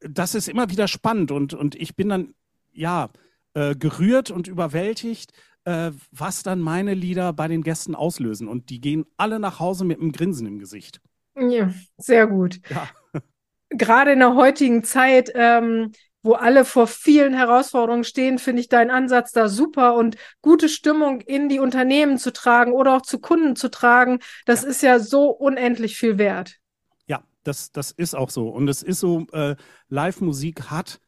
das 0.00 0.34
ist 0.34 0.48
immer 0.48 0.70
wieder 0.70 0.88
spannend 0.88 1.30
und, 1.30 1.54
und 1.54 1.74
ich 1.74 1.94
bin 1.94 2.08
dann, 2.08 2.34
ja, 2.72 3.10
äh, 3.54 3.76
gerührt 3.76 4.30
und 4.30 4.48
überwältigt, 4.48 5.32
äh, 5.64 5.92
was 6.10 6.42
dann 6.42 6.60
meine 6.60 6.94
Lieder 6.94 7.32
bei 7.32 7.48
den 7.48 7.62
Gästen 7.62 7.94
auslösen. 7.94 8.48
Und 8.48 8.70
die 8.70 8.80
gehen 8.80 9.04
alle 9.16 9.38
nach 9.38 9.60
Hause 9.60 9.84
mit 9.84 10.00
einem 10.00 10.12
Grinsen 10.12 10.46
im 10.46 10.58
Gesicht. 10.58 11.00
Ja, 11.36 11.72
sehr 11.96 12.26
gut. 12.26 12.60
Ja. 12.68 12.88
Gerade 13.70 14.12
in 14.12 14.18
der 14.18 14.34
heutigen 14.34 14.84
Zeit 14.84 15.32
ähm, 15.34 15.92
wo 16.22 16.34
alle 16.34 16.64
vor 16.64 16.86
vielen 16.86 17.34
Herausforderungen 17.34 18.04
stehen, 18.04 18.38
finde 18.38 18.60
ich 18.60 18.68
deinen 18.68 18.90
Ansatz 18.90 19.32
da 19.32 19.48
super 19.48 19.94
und 19.94 20.16
gute 20.40 20.68
Stimmung 20.68 21.20
in 21.20 21.48
die 21.48 21.58
Unternehmen 21.58 22.18
zu 22.18 22.32
tragen 22.32 22.72
oder 22.72 22.96
auch 22.96 23.02
zu 23.02 23.18
Kunden 23.18 23.56
zu 23.56 23.70
tragen, 23.70 24.20
das 24.46 24.62
ja. 24.62 24.68
ist 24.68 24.82
ja 24.82 24.98
so 25.00 25.30
unendlich 25.30 25.96
viel 25.96 26.18
wert. 26.18 26.58
Ja, 27.06 27.24
das, 27.42 27.72
das 27.72 27.90
ist 27.90 28.14
auch 28.14 28.30
so. 28.30 28.48
Und 28.48 28.68
es 28.68 28.82
ist 28.82 29.00
so, 29.00 29.26
äh, 29.32 29.56
Live-Musik 29.88 30.70
hat 30.70 31.00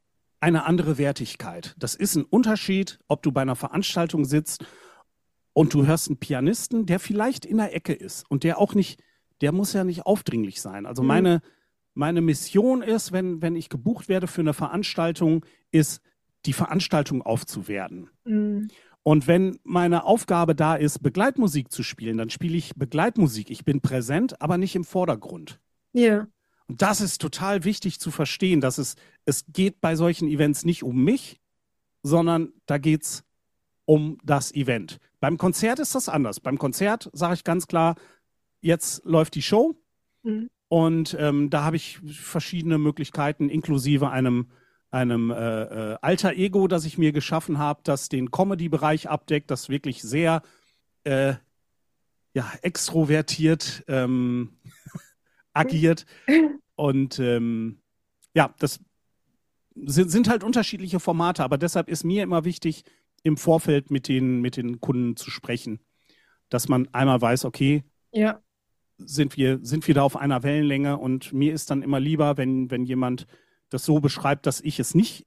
eine 0.44 0.66
andere 0.66 0.98
Wertigkeit. 0.98 1.74
Das 1.78 1.94
ist 1.94 2.16
ein 2.16 2.24
Unterschied, 2.24 2.98
ob 3.08 3.22
du 3.22 3.32
bei 3.32 3.42
einer 3.42 3.56
Veranstaltung 3.56 4.24
sitzt 4.24 4.64
und 5.52 5.74
du 5.74 5.86
hörst 5.86 6.08
einen 6.08 6.18
Pianisten, 6.18 6.86
der 6.86 7.00
vielleicht 7.00 7.44
in 7.44 7.56
der 7.56 7.74
Ecke 7.74 7.92
ist 7.92 8.24
und 8.30 8.44
der 8.44 8.58
auch 8.58 8.74
nicht, 8.74 9.02
der 9.40 9.52
muss 9.52 9.72
ja 9.72 9.84
nicht 9.84 10.06
aufdringlich 10.06 10.60
sein. 10.60 10.86
Also 10.86 11.02
mhm. 11.02 11.08
meine 11.08 11.42
meine 11.94 12.20
Mission 12.20 12.82
ist, 12.82 13.12
wenn, 13.12 13.40
wenn 13.40 13.56
ich 13.56 13.68
gebucht 13.68 14.08
werde 14.08 14.26
für 14.26 14.40
eine 14.40 14.52
Veranstaltung, 14.52 15.46
ist, 15.70 16.02
die 16.44 16.52
Veranstaltung 16.52 17.22
aufzuwerten. 17.22 18.10
Mhm. 18.24 18.68
Und 19.02 19.26
wenn 19.26 19.58
meine 19.64 20.04
Aufgabe 20.04 20.54
da 20.54 20.74
ist, 20.74 21.02
Begleitmusik 21.02 21.70
zu 21.70 21.82
spielen, 21.82 22.16
dann 22.16 22.30
spiele 22.30 22.56
ich 22.56 22.74
Begleitmusik. 22.74 23.50
Ich 23.50 23.64
bin 23.64 23.80
präsent, 23.80 24.40
aber 24.40 24.58
nicht 24.58 24.74
im 24.74 24.84
Vordergrund. 24.84 25.60
Ja. 25.92 26.26
Und 26.68 26.83
das 26.83 27.00
ist 27.00 27.21
total 27.21 27.64
wichtig 27.64 28.00
zu 28.00 28.11
verstehen, 28.11 28.61
dass 28.61 28.78
es, 28.78 28.97
es 29.25 29.44
geht 29.49 29.80
bei 29.80 29.97
solchen 29.97 30.28
Events 30.28 30.64
nicht 30.64 30.83
um 30.83 31.04
mich, 31.04 31.40
sondern 32.02 32.52
da 32.66 32.78
geht 32.78 33.02
es 33.02 33.25
um 33.85 34.18
das 34.25 34.52
Event. 34.54 34.99
Beim 35.21 35.37
Konzert 35.38 35.78
ist 35.78 35.94
das 35.94 36.09
anders. 36.09 36.40
Beim 36.40 36.59
Konzert 36.59 37.11
sage 37.12 37.35
ich 37.35 37.44
ganz 37.44 37.66
klar, 37.66 37.97
jetzt 38.61 39.04
läuft 39.04 39.35
die 39.35 39.42
Show 39.42 39.76
Mhm. 40.25 40.50
und 40.68 41.16
ähm, 41.21 41.50
da 41.50 41.64
habe 41.64 41.76
ich 41.76 41.99
verschiedene 41.99 42.78
Möglichkeiten, 42.78 43.50
inklusive 43.50 44.11
einem, 44.11 44.50
einem 44.90 45.30
äh, 45.30 45.35
äh, 45.92 45.99
alter 46.00 46.33
Ego, 46.33 46.66
das 46.66 46.87
ich 46.87 46.99
mir 46.99 47.12
geschaffen 47.12 47.59
habe, 47.59 47.80
das 47.85 48.09
den 48.09 48.30
Comedy-Bereich 48.30 49.09
abdeckt, 49.09 49.50
das 49.50 49.68
wirklich 49.68 50.02
sehr 50.02 50.42
äh, 51.04 51.35
ja, 52.33 52.50
extrovertiert 52.62 53.85
ähm, 53.87 54.56
agiert. 55.54 56.04
Und 56.76 57.18
ähm, 57.18 57.78
ja, 58.34 58.52
das 58.58 58.80
sind, 59.75 60.11
sind 60.11 60.28
halt 60.28 60.44
unterschiedliche 60.44 61.00
Formate, 61.00 61.42
aber 61.44 61.56
deshalb 61.58 61.88
ist 61.88 62.04
mir 62.04 62.23
immer 62.23 62.44
wichtig, 62.44 62.84
im 63.23 63.37
Vorfeld 63.37 63.90
mit 63.90 64.08
den, 64.08 64.40
mit 64.40 64.56
den 64.56 64.80
Kunden 64.80 65.16
zu 65.16 65.30
sprechen. 65.30 65.80
Dass 66.50 66.68
man 66.68 66.88
einmal 66.92 67.20
weiß, 67.20 67.44
okay, 67.46 67.82
Ja. 68.12 68.40
sind 68.99 69.37
wir, 69.37 69.61
sind 69.62 69.87
wir 69.88 69.94
da 69.94 70.02
auf 70.02 70.16
einer 70.16 70.42
Wellenlänge 70.42 70.99
und 70.99 71.32
mir 71.32 71.54
ist 71.54 71.70
dann 71.70 71.82
immer 71.82 72.00
lieber, 72.00 72.37
wenn, 72.37 72.70
wenn 72.70 72.84
jemand 72.84 73.26
das 73.70 73.84
so 73.84 73.99
beschreibt, 74.00 74.46
dass 74.46 74.61
ich 74.61 74.78
es 74.78 74.94
nicht 74.94 75.26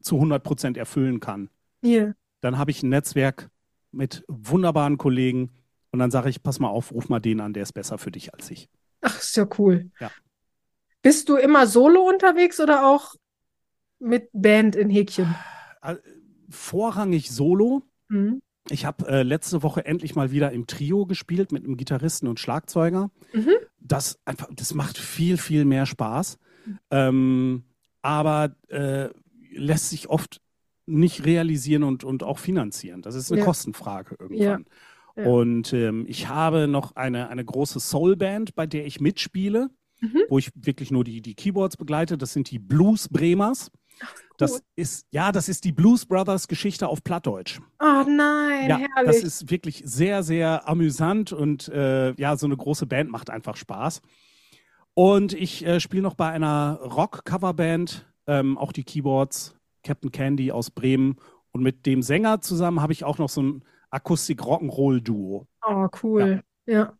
zu 0.00 0.14
100 0.16 0.42
Prozent 0.42 0.76
erfüllen 0.76 1.20
kann. 1.20 1.50
Ja. 1.82 2.14
Dann 2.40 2.58
habe 2.58 2.70
ich 2.70 2.82
ein 2.82 2.88
Netzwerk 2.88 3.50
mit 3.92 4.24
wunderbaren 4.28 4.98
Kollegen 4.98 5.50
und 5.92 5.98
dann 5.98 6.10
sage 6.10 6.30
ich, 6.30 6.42
pass 6.42 6.58
mal 6.58 6.68
auf, 6.68 6.92
ruf 6.92 7.08
mal 7.08 7.20
den 7.20 7.40
an, 7.40 7.52
der 7.52 7.64
ist 7.64 7.72
besser 7.72 7.98
für 7.98 8.10
dich 8.10 8.32
als 8.34 8.50
ich. 8.50 8.68
Ach, 9.00 9.18
ist 9.18 9.36
ja 9.36 9.46
cool. 9.58 9.90
Ja. 10.00 10.10
Bist 11.02 11.28
du 11.28 11.36
immer 11.36 11.66
solo 11.66 12.02
unterwegs 12.08 12.58
oder 12.60 12.86
auch 12.86 13.14
mit 13.98 14.28
Band 14.32 14.76
in 14.76 14.90
Häkchen? 14.90 15.34
Äh, 15.82 15.96
Vorrangig 16.50 17.30
Solo. 17.30 17.82
Mhm. 18.08 18.42
Ich 18.68 18.84
habe 18.84 19.06
äh, 19.06 19.22
letzte 19.22 19.62
Woche 19.62 19.84
endlich 19.86 20.16
mal 20.16 20.32
wieder 20.32 20.50
im 20.50 20.66
Trio 20.66 21.06
gespielt 21.06 21.52
mit 21.52 21.64
einem 21.64 21.76
Gitarristen 21.76 22.26
und 22.26 22.40
Schlagzeuger. 22.40 23.10
Mhm. 23.32 23.52
Das 23.78 24.18
einfach, 24.24 24.48
das 24.52 24.74
macht 24.74 24.98
viel, 24.98 25.36
viel 25.36 25.64
mehr 25.64 25.86
Spaß. 25.86 26.38
Ähm, 26.90 27.64
aber 28.02 28.56
äh, 28.68 29.08
lässt 29.52 29.90
sich 29.90 30.08
oft 30.08 30.40
nicht 30.86 31.24
realisieren 31.24 31.84
und, 31.84 32.02
und 32.04 32.22
auch 32.24 32.38
finanzieren. 32.38 33.02
Das 33.02 33.14
ist 33.14 33.30
eine 33.30 33.40
Ja. 33.40 33.44
Kostenfrage 33.44 34.16
irgendwann. 34.18 34.62
Ja. 34.62 34.70
Und 35.16 35.72
ähm, 35.72 36.04
ich 36.08 36.28
habe 36.28 36.68
noch 36.68 36.94
eine, 36.94 37.28
eine 37.30 37.44
große 37.44 37.80
Soulband, 37.80 38.54
bei 38.54 38.66
der 38.66 38.86
ich 38.86 39.00
mitspiele, 39.00 39.70
Mhm. 39.98 40.20
wo 40.28 40.36
ich 40.38 40.50
wirklich 40.54 40.90
nur 40.90 41.04
die, 41.04 41.22
die 41.22 41.34
Keyboards 41.34 41.78
begleite. 41.78 42.18
Das 42.18 42.34
sind 42.34 42.50
die 42.50 42.58
Blues 42.58 43.08
Bremers. 43.08 43.70
Das 44.36 44.62
ist, 44.74 45.06
ja, 45.10 45.32
das 45.32 45.48
ist 45.48 45.64
die 45.64 45.72
Blues 45.72 46.04
Brothers 46.04 46.48
Geschichte 46.48 46.86
auf 46.88 47.02
Plattdeutsch. 47.02 47.60
Oh 47.80 48.04
nein, 48.06 48.68
Ja, 48.68 48.76
herrlich. 48.76 49.06
das 49.06 49.22
ist 49.22 49.50
wirklich 49.50 49.80
sehr, 49.86 50.22
sehr 50.22 50.68
amüsant 50.68 51.32
und 51.32 51.68
äh, 51.68 52.12
ja, 52.20 52.36
so 52.36 52.44
eine 52.44 52.58
große 52.58 52.84
Band 52.84 53.10
macht 53.10 53.30
einfach 53.30 53.56
Spaß. 53.56 54.02
Und 54.92 55.32
ich 55.32 55.64
äh, 55.66 55.80
spiele 55.80 56.02
noch 56.02 56.14
bei 56.14 56.28
einer 56.30 56.78
Rock-Coverband, 56.82 58.06
ähm, 58.26 58.58
auch 58.58 58.72
die 58.72 58.84
Keyboards, 58.84 59.56
Captain 59.82 60.12
Candy 60.12 60.52
aus 60.52 60.70
Bremen. 60.70 61.16
Und 61.52 61.62
mit 61.62 61.86
dem 61.86 62.02
Sänger 62.02 62.42
zusammen 62.42 62.82
habe 62.82 62.92
ich 62.92 63.04
auch 63.04 63.16
noch 63.16 63.30
so 63.30 63.42
ein 63.42 63.64
Akustik-Rock'n'Roll-Duo. 63.96 65.46
Oh, 65.62 65.88
cool. 66.02 66.42
Ja. 66.66 66.92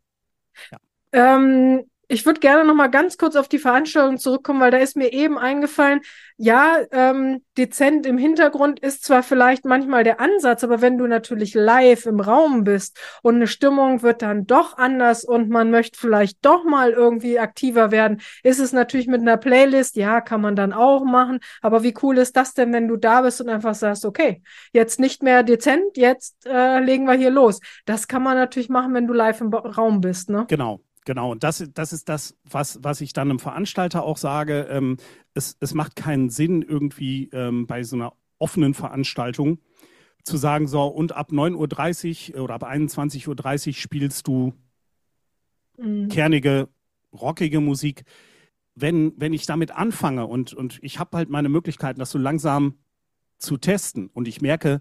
Ja. 0.71 0.79
Ähm, 1.11 1.83
ich 2.07 2.25
würde 2.25 2.39
gerne 2.39 2.63
noch 2.63 2.73
mal 2.73 2.87
ganz 2.87 3.17
kurz 3.17 3.35
auf 3.35 3.47
die 3.47 3.59
Veranstaltung 3.59 4.17
zurückkommen, 4.17 4.61
weil 4.61 4.71
da 4.71 4.77
ist 4.77 4.95
mir 4.95 5.11
eben 5.11 5.37
eingefallen, 5.37 6.01
ja, 6.37 6.77
ähm, 6.91 7.43
dezent 7.57 8.05
im 8.05 8.17
Hintergrund 8.17 8.79
ist 8.79 9.03
zwar 9.03 9.23
vielleicht 9.23 9.65
manchmal 9.65 10.03
der 10.03 10.19
Ansatz, 10.19 10.63
aber 10.63 10.81
wenn 10.81 10.97
du 10.97 11.07
natürlich 11.07 11.53
live 11.55 12.05
im 12.05 12.19
Raum 12.19 12.63
bist 12.63 12.97
und 13.23 13.35
eine 13.35 13.47
Stimmung 13.47 14.03
wird 14.03 14.21
dann 14.21 14.45
doch 14.45 14.77
anders 14.77 15.25
und 15.25 15.49
man 15.49 15.71
möchte 15.71 15.99
vielleicht 15.99 16.37
doch 16.45 16.63
mal 16.63 16.91
irgendwie 16.91 17.39
aktiver 17.39 17.91
werden, 17.91 18.21
ist 18.43 18.59
es 18.59 18.71
natürlich 18.71 19.07
mit 19.07 19.21
einer 19.21 19.37
Playlist, 19.37 19.95
ja, 19.95 20.21
kann 20.21 20.41
man 20.41 20.55
dann 20.55 20.73
auch 20.73 21.03
machen, 21.03 21.39
aber 21.61 21.83
wie 21.83 21.95
cool 22.03 22.19
ist 22.19 22.37
das 22.37 22.53
denn, 22.53 22.71
wenn 22.71 22.87
du 22.87 22.95
da 22.95 23.21
bist 23.21 23.41
und 23.41 23.49
einfach 23.49 23.75
sagst, 23.75 24.05
okay, 24.05 24.41
jetzt 24.71 24.99
nicht 24.99 25.23
mehr 25.23 25.43
dezent, 25.43 25.97
jetzt 25.97 26.45
äh, 26.45 26.79
legen 26.79 27.05
wir 27.05 27.15
hier 27.15 27.31
los. 27.31 27.59
Das 27.85 28.07
kann 28.07 28.23
man 28.23 28.37
natürlich 28.37 28.69
machen, 28.69 28.93
wenn 28.93 29.07
du 29.07 29.13
live 29.13 29.41
im 29.41 29.53
Raum 29.53 30.01
bist, 30.01 30.29
ne? 30.29 30.45
Genau, 30.47 30.81
genau. 31.07 31.31
Und 31.31 31.43
das, 31.43 31.67
das 31.73 31.91
ist 31.91 32.07
das, 32.07 32.37
was, 32.43 32.77
was 32.83 33.01
ich 33.01 33.13
dann 33.13 33.31
einem 33.31 33.39
Veranstalter 33.39 34.03
auch 34.03 34.17
sage. 34.17 34.67
Ähm, 34.69 34.97
es, 35.33 35.57
es 35.59 35.73
macht 35.73 35.95
keinen 35.95 36.29
Sinn, 36.29 36.61
irgendwie 36.61 37.29
ähm, 37.33 37.65
bei 37.65 37.81
so 37.81 37.95
einer 37.95 38.13
offenen 38.37 38.75
Veranstaltung 38.75 39.57
zu 40.23 40.37
sagen, 40.37 40.67
so, 40.67 40.85
und 40.85 41.13
ab 41.13 41.31
9.30 41.31 42.35
Uhr 42.35 42.43
oder 42.43 42.53
ab 42.53 42.63
21.30 42.63 43.67
Uhr 43.67 43.73
spielst 43.73 44.27
du 44.27 44.53
Mhm. 45.77 46.09
kernige, 46.09 46.69
rockige 47.13 47.61
Musik. 47.61 48.03
Wenn, 48.75 49.13
wenn 49.17 49.33
ich 49.33 49.45
damit 49.45 49.71
anfange 49.71 50.25
und, 50.27 50.53
und 50.53 50.79
ich 50.81 50.99
habe 50.99 51.17
halt 51.17 51.29
meine 51.29 51.49
Möglichkeiten, 51.49 51.99
das 51.99 52.11
so 52.11 52.19
langsam 52.19 52.75
zu 53.37 53.57
testen 53.57 54.07
und 54.07 54.27
ich 54.27 54.41
merke, 54.41 54.79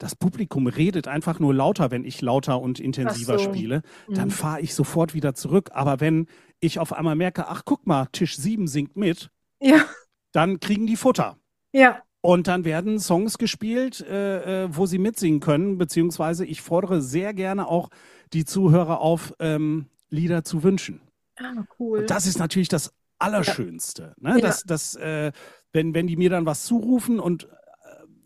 das 0.00 0.16
Publikum 0.16 0.66
redet 0.66 1.06
einfach 1.06 1.38
nur 1.38 1.54
lauter, 1.54 1.90
wenn 1.92 2.04
ich 2.04 2.20
lauter 2.22 2.60
und 2.60 2.80
intensiver 2.80 3.38
so. 3.38 3.44
spiele, 3.44 3.82
dann 4.08 4.28
Mhm. 4.28 4.32
fahre 4.32 4.60
ich 4.62 4.74
sofort 4.74 5.14
wieder 5.14 5.34
zurück. 5.34 5.70
Aber 5.74 6.00
wenn 6.00 6.26
ich 6.58 6.78
auf 6.78 6.92
einmal 6.92 7.14
merke, 7.16 7.46
ach 7.48 7.62
guck 7.64 7.86
mal, 7.86 8.06
Tisch 8.10 8.36
7 8.36 8.66
singt 8.66 8.96
mit, 8.96 9.30
Ja, 9.60 9.84
dann 10.32 10.58
kriegen 10.58 10.86
die 10.86 10.96
Futter. 10.96 11.36
ja, 11.72 12.02
Und 12.22 12.48
dann 12.48 12.64
werden 12.64 12.98
Songs 12.98 13.38
gespielt, 13.38 14.00
äh, 14.00 14.64
äh, 14.64 14.68
wo 14.76 14.86
sie 14.86 14.98
mitsingen 14.98 15.40
können, 15.40 15.78
beziehungsweise 15.78 16.44
ich 16.44 16.60
fordere 16.62 17.00
sehr 17.02 17.32
gerne 17.34 17.66
auch 17.68 17.88
die 18.32 18.44
Zuhörer 18.44 19.00
auf, 19.00 19.34
ähm, 19.38 19.86
Lieder 20.10 20.44
zu 20.44 20.62
wünschen. 20.62 21.00
ah, 21.38 21.64
cool. 21.78 22.00
Und 22.00 22.10
das 22.10 22.26
ist 22.26 22.38
natürlich 22.38 22.68
das 22.68 22.92
Allerschönste. 23.18 24.14
Ne? 24.18 24.34
Ja. 24.36 24.38
Das, 24.40 24.64
das, 24.64 24.94
äh, 24.96 25.32
wenn, 25.72 25.94
wenn 25.94 26.06
die 26.06 26.16
mir 26.16 26.30
dann 26.30 26.46
was 26.46 26.64
zurufen 26.64 27.20
und 27.20 27.48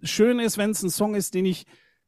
schön 0.04 0.38
ist, 0.38 0.58
wenn 0.58 0.70
es 0.70 0.82
ein 0.82 0.90
Song 0.90 1.14
ist, 1.14 1.34
den 1.34 1.46
ich 1.46 1.64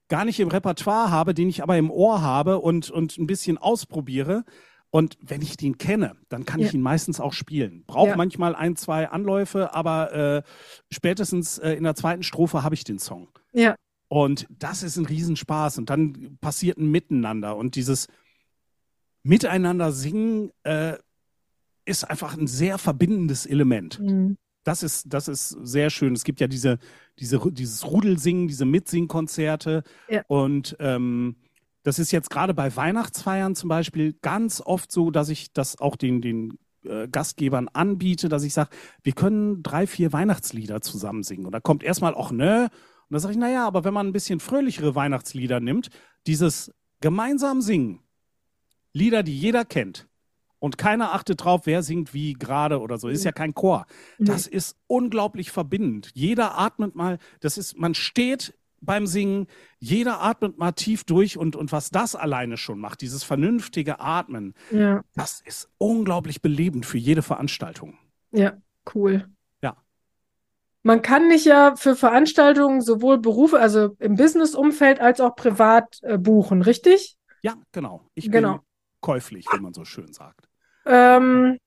gar 0.09 0.25
nicht 0.25 0.39
im 0.41 0.49
Repertoire 0.49 1.11
habe, 1.11 1.35
den 1.35 1.49
ich 1.49 1.63
aber 1.63 1.77
im 1.77 1.91
Ohr 1.91 2.23
habe 2.23 2.59
und, 2.61 2.91
und 2.91 3.19
ein 3.19 3.27
bisschen 3.27 3.59
ausprobiere. 3.59 4.45
Und 4.91 5.19
wenn 5.21 5.43
ich 5.43 5.57
den 5.57 5.79
kenne, 5.79 6.17
dann 6.29 6.45
kann 6.47 6.61
Ja. 6.61 6.69
ich 6.69 6.75
ihn 6.75 6.81
meistens 6.81 7.21
auch 7.21 7.33
spielen. 7.33 7.85
Braucht 7.87 8.11
Ja. 8.11 8.17
manchmal 8.17 8.55
ein, 8.55 8.77
zwei 8.77 9.09
Anläufe, 9.09 9.75
aber 9.75 10.13
äh, 10.13 10.43
spätestens 10.93 11.59
äh, 11.59 11.73
in 11.73 11.83
der 11.85 11.97
zweiten 11.97 12.23
Strophe 12.23 12.63
habe 12.63 12.75
ich 12.77 12.85
den 12.85 12.99
Song. 13.01 13.29
Ja, 13.53 13.75
Und 14.09 14.47
das 14.49 14.85
ist 14.85 14.97
ein 14.97 15.07
Riesenspaß. 15.07 15.79
Und 15.79 15.91
dann 15.91 16.39
passiert 16.41 16.79
ein 16.79 16.91
Miteinander. 16.91 17.57
Und 17.57 17.75
dieses 17.75 18.07
Miteinander 19.25 19.91
singen 19.93 20.51
äh, 20.63 20.97
ist 21.85 22.05
einfach 22.05 22.37
ein 22.37 22.47
sehr 22.47 22.79
verbindendes 22.79 23.45
Element. 23.47 23.99
Mhm. 24.01 24.37
Das 24.67 24.83
ist, 24.83 25.13
das 25.13 25.29
ist 25.29 25.51
sehr 25.63 25.91
schön. 25.91 26.13
Es 26.15 26.25
gibt 26.25 26.41
ja 26.41 26.49
diese, 26.49 26.79
diese, 27.21 27.41
dieses 27.53 27.87
Rudelsingen, 27.87 28.49
diese 28.49 28.65
Mitsingkonzerte. 28.65 29.85
Ja. 30.09 30.23
Und 30.27 30.77
ähm, 30.81 31.37
das 31.85 32.01
ist 32.01 32.11
jetzt 32.11 32.31
gerade 32.31 32.53
bei 32.53 32.75
Weihnachtsfeiern 32.75 33.55
zum 33.55 33.69
Beispiel 33.69 34.15
ganz 34.23 34.61
oft 34.61 34.91
so, 34.91 35.13
dass 35.13 35.29
ich 35.29 35.53
das 35.53 35.79
auch 35.79 35.95
den, 35.95 36.21
den 36.21 36.59
äh, 36.85 37.07
Gastgebern 37.07 37.69
anbiete, 37.69 38.29
dass 38.29 38.43
ich 38.43 38.55
sage, 38.55 38.71
wir 39.05 39.13
können 39.13 39.63
drei, 39.63 39.87
vier 39.87 40.13
Weihnachtslieder 40.13 40.81
zusammen 40.81 41.23
singen. 41.23 41.47
Und 41.47 41.53
da 41.53 41.61
kommt 41.61 41.85
erstmal 41.85 42.15
auch, 42.15 42.33
ne? 42.33 42.69
Und 43.09 43.15
da 43.15 43.21
sage 43.21 43.35
ich, 43.35 43.39
naja, 43.39 43.69
aber 43.69 43.85
wenn 43.85 43.95
man 43.95 44.09
ein 44.09 44.13
bisschen 44.13 44.41
fröhlichere 44.41 44.97
Weihnachtslieder 44.97 45.61
nimmt, 45.61 45.91
dieses 46.27 46.73
gemeinsam 47.01 47.61
singen, 47.61 48.01
Lieder, 48.93 49.23
die 49.23 49.39
jeder 49.39 49.65
kennt, 49.65 50.09
und 50.59 50.79
keiner 50.79 51.13
achtet 51.13 51.45
drauf, 51.45 51.63
wer 51.65 51.83
singt 51.83 52.15
wie 52.15 52.33
gerade 52.33 52.81
oder 52.81 52.99
so, 52.99 53.09
ist 53.09 53.25
ja 53.25 53.33
kein 53.33 53.55
Chor. 53.55 53.87
Das 54.19 54.47
ist 54.47 54.77
unglaublich 54.87 55.51
verbindend. 55.51 56.11
Jeder 56.15 56.59
atmet 56.59 56.95
mal, 56.95 57.19
das 57.41 57.59
ist, 57.59 57.77
man 57.79 57.95
steht 57.95 58.55
beim 58.81 59.07
Singen, 59.07 59.47
jeder 59.79 60.23
atmet 60.23 60.59
mal 60.59 60.73
tief 60.73 61.05
durch 61.05 61.39
und, 61.39 61.57
und 61.57 61.73
was 61.73 61.91
das 61.91 62.15
alleine 62.15 62.57
schon 62.57 62.79
macht, 62.79 63.01
dieses 63.01 63.25
vernünftige 63.25 64.01
Atmen, 64.01 64.55
ja, 64.71 65.03
das 65.15 65.41
ist 65.41 65.69
unglaublich 65.79 66.43
belebend 66.43 66.87
für 66.87 66.99
jede 66.99 67.23
Veranstaltung. 67.23 67.99
ja, 68.33 68.53
cool. 68.95 69.29
Ja. 69.63 69.77
Man 70.83 71.03
kann 71.03 71.29
dich 71.31 71.45
ja 71.47 71.75
für 71.75 71.97
Veranstaltungen 71.97 72.81
sowohl 72.81 73.19
Berufe, 73.19 73.59
also 73.59 73.97
im 73.99 74.15
Business-Umfeld 74.15 75.01
als 75.01 75.21
auch 75.21 75.35
privat 75.35 75.99
äh, 76.03 76.19
buchen, 76.19 76.63
richtig? 76.63 77.17
Ja, 77.43 77.55
genau. 77.73 78.09
Ich 78.15 78.31
Genau. 78.31 78.53
bin 78.53 78.61
käuflich, 79.07 79.47
wie 79.53 79.61
man 79.61 79.73
so 79.73 79.85
schön 79.85 80.13
sagt. 80.13 80.49
Ähm, 80.85 81.59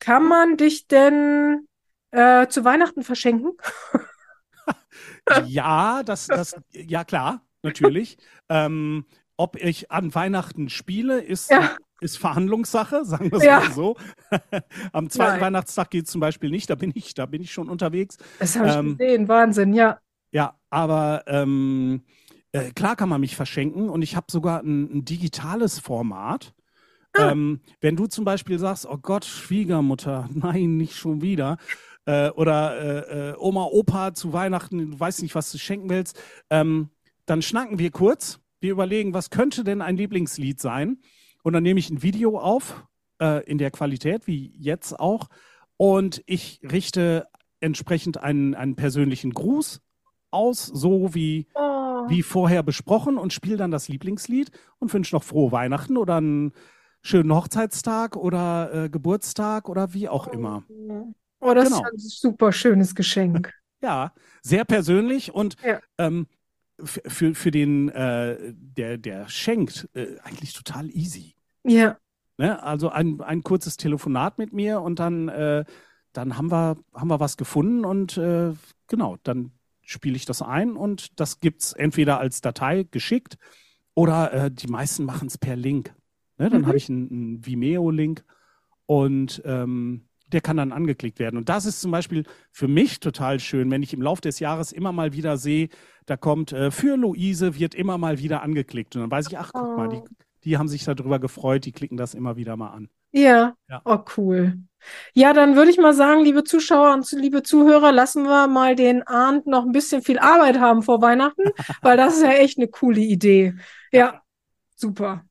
kann 0.00 0.26
man 0.26 0.56
dich 0.56 0.88
denn 0.88 1.68
äh, 2.10 2.48
zu 2.48 2.64
Weihnachten 2.64 3.04
verschenken? 3.04 3.52
Ja, 5.46 6.02
das, 6.02 6.26
das, 6.26 6.56
ja 6.72 7.04
klar, 7.04 7.46
natürlich. 7.62 8.18
ähm, 8.48 9.04
ob 9.36 9.56
ich 9.56 9.90
an 9.92 10.12
Weihnachten 10.14 10.68
spiele, 10.68 11.20
ist, 11.20 11.50
Ja. 11.50 11.76
ist 12.00 12.18
Verhandlungssache, 12.18 13.04
sagen 13.04 13.30
wir 13.30 13.38
es 13.38 13.44
Ja. 13.44 13.60
mal 13.60 13.70
so. 13.72 13.96
Am 14.92 15.08
zweiten 15.08 15.34
Nein. 15.34 15.40
Weihnachtstag 15.40 15.90
geht 15.90 16.06
es 16.06 16.10
zum 16.10 16.20
Beispiel 16.20 16.50
nicht, 16.50 16.68
da 16.68 16.74
bin 16.74 16.90
ich, 16.94 17.14
da 17.14 17.26
bin 17.26 17.40
ich 17.40 17.52
schon 17.52 17.68
unterwegs. 17.68 18.16
Das 18.40 18.56
habe 18.56 18.68
ich 18.68 18.76
Ähm, 18.76 18.96
gesehen, 18.98 19.28
Wahnsinn, 19.28 19.72
ja. 19.72 20.00
Ja, 20.32 20.58
aber 20.70 21.22
ähm, 21.26 22.02
äh, 22.52 22.70
klar 22.72 22.96
kann 22.96 23.08
man 23.08 23.20
mich 23.20 23.36
verschenken 23.36 23.88
und 23.88 24.02
ich 24.02 24.16
habe 24.16 24.26
sogar 24.30 24.60
ein, 24.62 24.98
ein 24.98 25.04
digitales 25.04 25.78
Format, 25.78 26.54
Ah. 27.12 27.32
Ähm, 27.32 27.60
wenn 27.80 27.96
du 27.96 28.06
zum 28.06 28.24
Beispiel 28.24 28.58
sagst, 28.58 28.86
oh 28.86 28.98
Gott, 28.98 29.24
Schwiegermutter, 29.24 30.28
nein, 30.34 30.76
nicht 30.76 30.96
schon 30.96 31.22
wieder. 31.22 31.56
Äh, 32.06 32.30
oder 32.30 32.78
äh, 33.08 33.30
äh, 33.30 33.36
Oma, 33.38 33.64
Opa 33.64 34.14
zu 34.14 34.32
Weihnachten, 34.32 34.92
du 34.92 35.00
weißt 35.00 35.22
nicht, 35.22 35.34
was 35.34 35.50
du 35.52 35.58
schenken 35.58 35.90
willst, 35.90 36.20
ähm, 36.50 36.90
dann 37.26 37.42
schnacken 37.42 37.78
wir 37.78 37.90
kurz. 37.90 38.40
Wir 38.60 38.72
überlegen, 38.72 39.14
was 39.14 39.30
könnte 39.30 39.64
denn 39.64 39.82
ein 39.82 39.96
Lieblingslied 39.96 40.60
sein? 40.60 40.98
Und 41.42 41.52
dann 41.52 41.62
nehme 41.62 41.80
ich 41.80 41.90
ein 41.90 42.02
Video 42.02 42.38
auf, 42.38 42.84
äh, 43.20 43.42
in 43.44 43.58
der 43.58 43.70
Qualität, 43.70 44.26
wie 44.26 44.54
jetzt 44.58 44.98
auch. 44.98 45.28
Und 45.76 46.22
ich 46.26 46.60
richte 46.62 47.26
entsprechend 47.60 48.18
einen, 48.18 48.54
einen 48.54 48.76
persönlichen 48.76 49.32
Gruß 49.32 49.80
aus, 50.30 50.66
so 50.66 51.14
wie, 51.14 51.46
oh. 51.54 51.79
Wie 52.10 52.22
vorher 52.22 52.62
besprochen, 52.62 53.16
und 53.16 53.32
spiele 53.32 53.56
dann 53.56 53.70
das 53.70 53.88
Lieblingslied 53.88 54.50
und 54.78 54.92
wünsche 54.92 55.14
noch 55.14 55.22
frohe 55.22 55.52
Weihnachten 55.52 55.96
oder 55.96 56.16
einen 56.16 56.52
schönen 57.02 57.32
Hochzeitstag 57.34 58.16
oder 58.16 58.72
äh, 58.72 58.88
Geburtstag 58.90 59.68
oder 59.68 59.94
wie 59.94 60.08
auch 60.08 60.28
immer. 60.28 60.64
Oh, 61.40 61.54
das 61.54 61.68
genau. 61.68 61.78
ist 61.78 61.92
ein 61.92 61.98
super 61.98 62.52
schönes 62.52 62.94
Geschenk. 62.94 63.52
Ja, 63.82 64.12
sehr 64.42 64.66
persönlich 64.66 65.32
und 65.32 65.56
ja. 65.64 65.80
ähm, 65.96 66.26
für, 66.84 67.34
für 67.34 67.50
den, 67.50 67.88
äh, 67.88 68.52
der, 68.52 68.98
der 68.98 69.26
schenkt, 69.26 69.88
äh, 69.94 70.18
eigentlich 70.22 70.52
total 70.52 70.90
easy. 70.90 71.34
Ja. 71.64 71.96
Ne? 72.36 72.62
Also 72.62 72.90
ein, 72.90 73.22
ein 73.22 73.42
kurzes 73.42 73.78
Telefonat 73.78 74.36
mit 74.36 74.52
mir 74.52 74.82
und 74.82 74.98
dann, 74.98 75.28
äh, 75.28 75.64
dann 76.12 76.36
haben, 76.36 76.50
wir, 76.50 76.76
haben 76.92 77.08
wir 77.08 77.20
was 77.20 77.38
gefunden 77.38 77.86
und 77.86 78.18
äh, 78.18 78.52
genau, 78.86 79.16
dann 79.22 79.52
spiele 79.90 80.16
ich 80.16 80.24
das 80.24 80.42
ein 80.42 80.76
und 80.76 81.18
das 81.18 81.40
gibt 81.40 81.62
es 81.62 81.72
entweder 81.72 82.20
als 82.20 82.40
Datei 82.40 82.86
geschickt 82.90 83.36
oder 83.94 84.32
äh, 84.32 84.50
die 84.50 84.68
meisten 84.68 85.04
machen 85.04 85.28
es 85.28 85.36
per 85.36 85.56
Link. 85.56 85.94
Ne? 86.38 86.48
Dann 86.48 86.62
mhm. 86.62 86.66
habe 86.66 86.76
ich 86.76 86.88
einen, 86.88 87.10
einen 87.10 87.46
Vimeo-Link 87.46 88.24
und 88.86 89.42
ähm, 89.44 90.06
der 90.28 90.40
kann 90.40 90.56
dann 90.56 90.72
angeklickt 90.72 91.18
werden. 91.18 91.36
Und 91.36 91.48
das 91.48 91.66
ist 91.66 91.80
zum 91.80 91.90
Beispiel 91.90 92.24
für 92.52 92.68
mich 92.68 93.00
total 93.00 93.40
schön, 93.40 93.70
wenn 93.70 93.82
ich 93.82 93.92
im 93.92 94.02
Laufe 94.02 94.22
des 94.22 94.38
Jahres 94.38 94.70
immer 94.70 94.92
mal 94.92 95.12
wieder 95.12 95.36
sehe, 95.36 95.68
da 96.06 96.16
kommt 96.16 96.52
äh, 96.52 96.70
für 96.70 96.96
Luise 96.96 97.58
wird 97.58 97.74
immer 97.74 97.98
mal 97.98 98.18
wieder 98.18 98.42
angeklickt. 98.42 98.94
Und 98.94 99.02
dann 99.02 99.10
weiß 99.10 99.26
ich, 99.26 99.38
ach, 99.38 99.50
guck 99.52 99.74
oh. 99.74 99.76
mal, 99.76 99.88
die, 99.88 99.96
oh. 99.96 100.08
die 100.44 100.56
haben 100.56 100.68
sich 100.68 100.84
darüber 100.84 101.18
gefreut, 101.18 101.64
die 101.64 101.72
klicken 101.72 101.96
das 101.96 102.14
immer 102.14 102.36
wieder 102.36 102.56
mal 102.56 102.70
an. 102.70 102.88
Ja. 103.12 103.54
ja. 103.68 103.82
Oh, 103.84 103.98
cool. 104.16 104.58
Ja, 105.14 105.32
dann 105.32 105.56
würde 105.56 105.70
ich 105.70 105.78
mal 105.78 105.92
sagen, 105.92 106.22
liebe 106.22 106.44
Zuschauer 106.44 106.94
und 106.94 107.10
liebe 107.12 107.42
Zuhörer, 107.42 107.92
lassen 107.92 108.24
wir 108.24 108.46
mal 108.46 108.74
den 108.76 109.02
Arndt 109.02 109.46
noch 109.46 109.64
ein 109.64 109.72
bisschen 109.72 110.02
viel 110.02 110.18
Arbeit 110.18 110.58
haben 110.58 110.82
vor 110.82 111.02
Weihnachten, 111.02 111.44
weil 111.82 111.96
das 111.96 112.16
ist 112.16 112.22
ja 112.22 112.32
echt 112.32 112.58
eine 112.58 112.68
coole 112.68 113.00
Idee. 113.00 113.54
Ja, 113.92 114.22
super. 114.76 115.24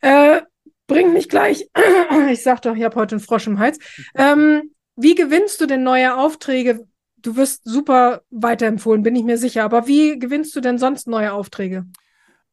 Äh, 0.00 0.42
bringt 0.86 1.12
mich 1.12 1.28
gleich, 1.28 1.68
ich 2.30 2.42
sag 2.42 2.62
doch, 2.62 2.74
ich 2.74 2.82
habe 2.82 2.96
heute 2.96 3.16
einen 3.16 3.22
Frosch 3.22 3.46
im 3.46 3.58
Hals. 3.58 3.78
Ähm, 4.14 4.74
wie 4.96 5.14
gewinnst 5.14 5.60
du 5.60 5.66
denn 5.66 5.82
neue 5.82 6.16
Aufträge? 6.16 6.86
Du 7.16 7.36
wirst 7.36 7.62
super 7.64 8.22
weiterempfohlen, 8.30 9.02
bin 9.02 9.14
ich 9.14 9.24
mir 9.24 9.38
sicher. 9.38 9.62
Aber 9.62 9.86
wie 9.86 10.18
gewinnst 10.18 10.56
du 10.56 10.60
denn 10.60 10.78
sonst 10.78 11.06
neue 11.06 11.32
Aufträge? 11.32 11.86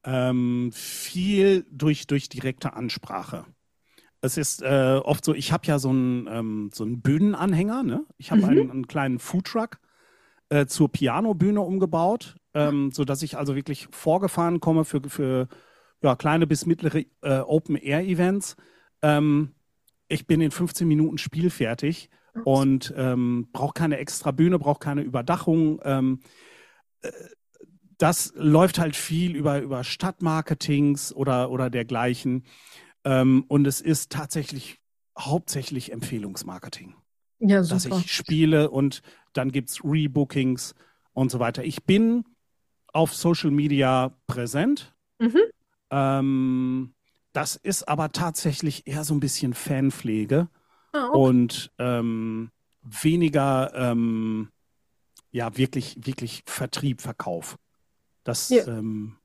Ähm, 0.04 0.72
viel 0.74 1.66
durch, 1.70 2.06
durch 2.06 2.30
direkte 2.30 2.74
Ansprache. 2.74 3.46
Es 4.22 4.38
ist 4.38 4.62
äh, 4.62 5.00
oft 5.04 5.24
so, 5.24 5.34
ich 5.34 5.52
habe 5.52 5.68
ja 5.68 5.80
so 5.80 5.90
einen, 5.90 6.28
ähm, 6.28 6.70
so 6.74 6.84
einen 6.84 7.02
Bühnenanhänger. 7.02 7.84
Ne? 7.84 8.06
Ich 8.18 8.32
habe 8.32 8.42
mhm. 8.42 8.50
einen, 8.50 8.72
einen, 8.72 8.88
kleinen 8.88 9.20
Foodtruck 9.20 9.80
äh, 10.50 10.66
zur 10.66 10.92
Pianobühne 10.92 11.62
umgebaut, 11.62 12.36
ähm, 12.54 12.92
sodass 12.92 13.22
ich 13.22 13.38
also 13.38 13.56
wirklich 13.56 13.88
vorgefahren 13.92 14.60
komme 14.60 14.86
für, 14.86 15.02
für 15.08 15.48
ja, 16.02 16.16
kleine 16.16 16.48
bis 16.48 16.66
mittlere 16.66 17.06
äh, 17.22 17.40
Open-Air-Events. 17.40 18.56
Ähm, 19.02 19.54
ich 20.08 20.26
bin 20.26 20.42
in 20.42 20.52
15 20.52 20.88
Minuten 20.88 21.18
spielfertig 21.18 22.10
und 22.44 22.94
ähm, 22.96 23.50
brauche 23.52 23.74
keine 23.74 23.98
extra 23.98 24.32
Bühne, 24.32 24.60
brauche 24.60 24.80
keine 24.80 25.02
Überdachung. 25.02 25.80
Ähm, 25.84 26.20
äh, 27.02 27.12
das 27.98 28.32
läuft 28.36 28.78
halt 28.80 28.96
viel 28.96 29.36
über, 29.36 29.60
über 29.60 29.84
Stadtmarketings 29.84 31.14
oder, 31.14 31.50
oder 31.50 31.70
dergleichen. 31.70 32.44
Ähm, 33.08 33.46
und 33.48 33.66
es 33.66 33.80
ist 33.80 34.12
tatsächlich 34.12 34.82
hauptsächlich 35.18 35.94
Empfehlungsmarketing. 35.94 36.94
Ja, 37.40 37.64
super. 37.64 37.76
Dass 37.76 38.04
ich 38.04 38.14
spiele 38.14 38.70
und 38.70 39.02
dann 39.32 39.52
gibt 39.52 39.70
es 39.70 39.82
Rebookings 39.82 40.76
und 41.14 41.32
so 41.32 41.40
weiter. 41.40 41.64
Ich 41.64 41.84
bin 41.86 42.26
auf 42.88 43.14
Social 43.14 43.52
Media 43.52 44.14
präsent. 44.28 44.94
Mhm. 45.20 45.40
Ähm, 45.90 46.94
das 47.32 47.56
ist 47.56 47.88
aber 47.88 48.12
tatsächlich 48.12 48.88
eher 48.88 49.06
so 49.06 49.14
ein 49.14 49.22
bisschen 49.22 49.54
Fanpflege 49.54 50.50
ah, 50.92 51.08
okay. 51.08 51.18
und 51.18 51.72
ähm, 51.78 52.52
weniger 52.82 53.72
ähm, 53.74 54.50
ja 55.32 55.56
wirklich 55.56 55.96
wirklich 56.06 56.44
Vertrieb, 56.46 57.02
Verkauf. 57.02 57.58
Das 58.26 58.50
ja. 58.50 58.68
ähm, 58.68 59.17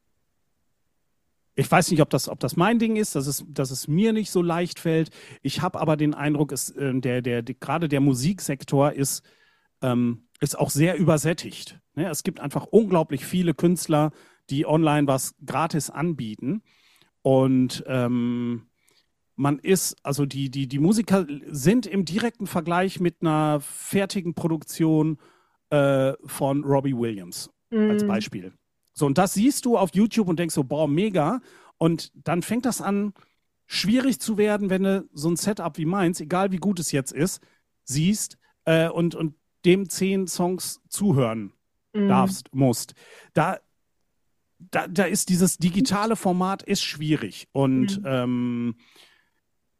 ich 1.54 1.70
weiß 1.70 1.90
nicht, 1.90 2.00
ob 2.00 2.10
das, 2.10 2.28
ob 2.28 2.40
das 2.40 2.56
mein 2.56 2.78
Ding 2.78 2.96
ist, 2.96 3.14
dass 3.14 3.26
es, 3.26 3.44
dass 3.48 3.70
es 3.70 3.88
mir 3.88 4.12
nicht 4.12 4.30
so 4.30 4.40
leicht 4.40 4.78
fällt. 4.78 5.10
Ich 5.42 5.60
habe 5.60 5.80
aber 5.80 5.96
den 5.96 6.14
Eindruck, 6.14 6.52
es, 6.52 6.70
äh, 6.70 6.94
der, 6.94 7.20
der, 7.20 7.42
der, 7.42 7.54
gerade 7.54 7.88
der 7.88 8.00
Musiksektor 8.00 8.92
ist, 8.92 9.22
ähm, 9.82 10.28
ist 10.40 10.58
auch 10.58 10.70
sehr 10.70 10.96
übersättigt. 10.96 11.80
Ne? 11.94 12.08
Es 12.08 12.22
gibt 12.22 12.40
einfach 12.40 12.66
unglaublich 12.66 13.24
viele 13.24 13.54
Künstler, 13.54 14.12
die 14.50 14.66
online 14.66 15.06
was 15.06 15.34
gratis 15.44 15.90
anbieten. 15.90 16.62
Und 17.20 17.84
ähm, 17.86 18.66
man 19.36 19.58
ist, 19.58 19.96
also 20.02 20.26
die, 20.26 20.50
die, 20.50 20.68
die 20.68 20.78
Musiker 20.78 21.26
sind 21.48 21.86
im 21.86 22.04
direkten 22.04 22.46
Vergleich 22.46 22.98
mit 22.98 23.16
einer 23.20 23.60
fertigen 23.60 24.34
Produktion 24.34 25.18
äh, 25.70 26.14
von 26.24 26.64
Robbie 26.64 26.96
Williams 26.96 27.50
mm. 27.70 27.90
als 27.90 28.06
Beispiel. 28.06 28.52
So, 28.92 29.06
und 29.06 29.18
das 29.18 29.34
siehst 29.34 29.64
du 29.64 29.76
auf 29.78 29.94
YouTube 29.94 30.28
und 30.28 30.38
denkst 30.38 30.54
so, 30.54 30.64
boah, 30.64 30.88
mega. 30.88 31.40
Und 31.78 32.12
dann 32.14 32.42
fängt 32.42 32.66
das 32.66 32.80
an, 32.80 33.14
schwierig 33.66 34.20
zu 34.20 34.36
werden, 34.36 34.70
wenn 34.70 34.82
du 34.82 35.08
so 35.12 35.30
ein 35.30 35.36
Setup 35.36 35.76
wie 35.78 35.86
meins, 35.86 36.20
egal 36.20 36.52
wie 36.52 36.58
gut 36.58 36.78
es 36.78 36.92
jetzt 36.92 37.12
ist, 37.12 37.40
siehst 37.84 38.38
äh, 38.64 38.88
und, 38.88 39.14
und 39.14 39.34
dem 39.64 39.88
zehn 39.88 40.26
Songs 40.26 40.80
zuhören 40.88 41.52
mm. 41.92 42.08
darfst, 42.08 42.54
musst. 42.54 42.94
Da 43.32 43.58
da, 44.70 44.86
da 44.86 45.04
ist 45.04 45.28
dieses 45.28 45.58
digitale 45.58 46.16
Format 46.16 46.62
ist 46.62 46.82
schwierig. 46.82 47.48
Und 47.52 47.98
mhm. 48.00 48.06
ähm, 48.06 48.74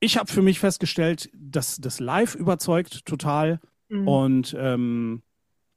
ich 0.01 0.19
habe 0.19 0.31
für 0.31 0.43
mich 0.43 0.59
festgestellt, 0.59 1.31
dass 1.33 1.77
das 1.77 2.01
Live 2.01 2.35
überzeugt 2.35 3.07
total. 3.07 3.61
Mhm. 3.89 4.09
Und 4.09 4.57
ähm, 4.59 5.23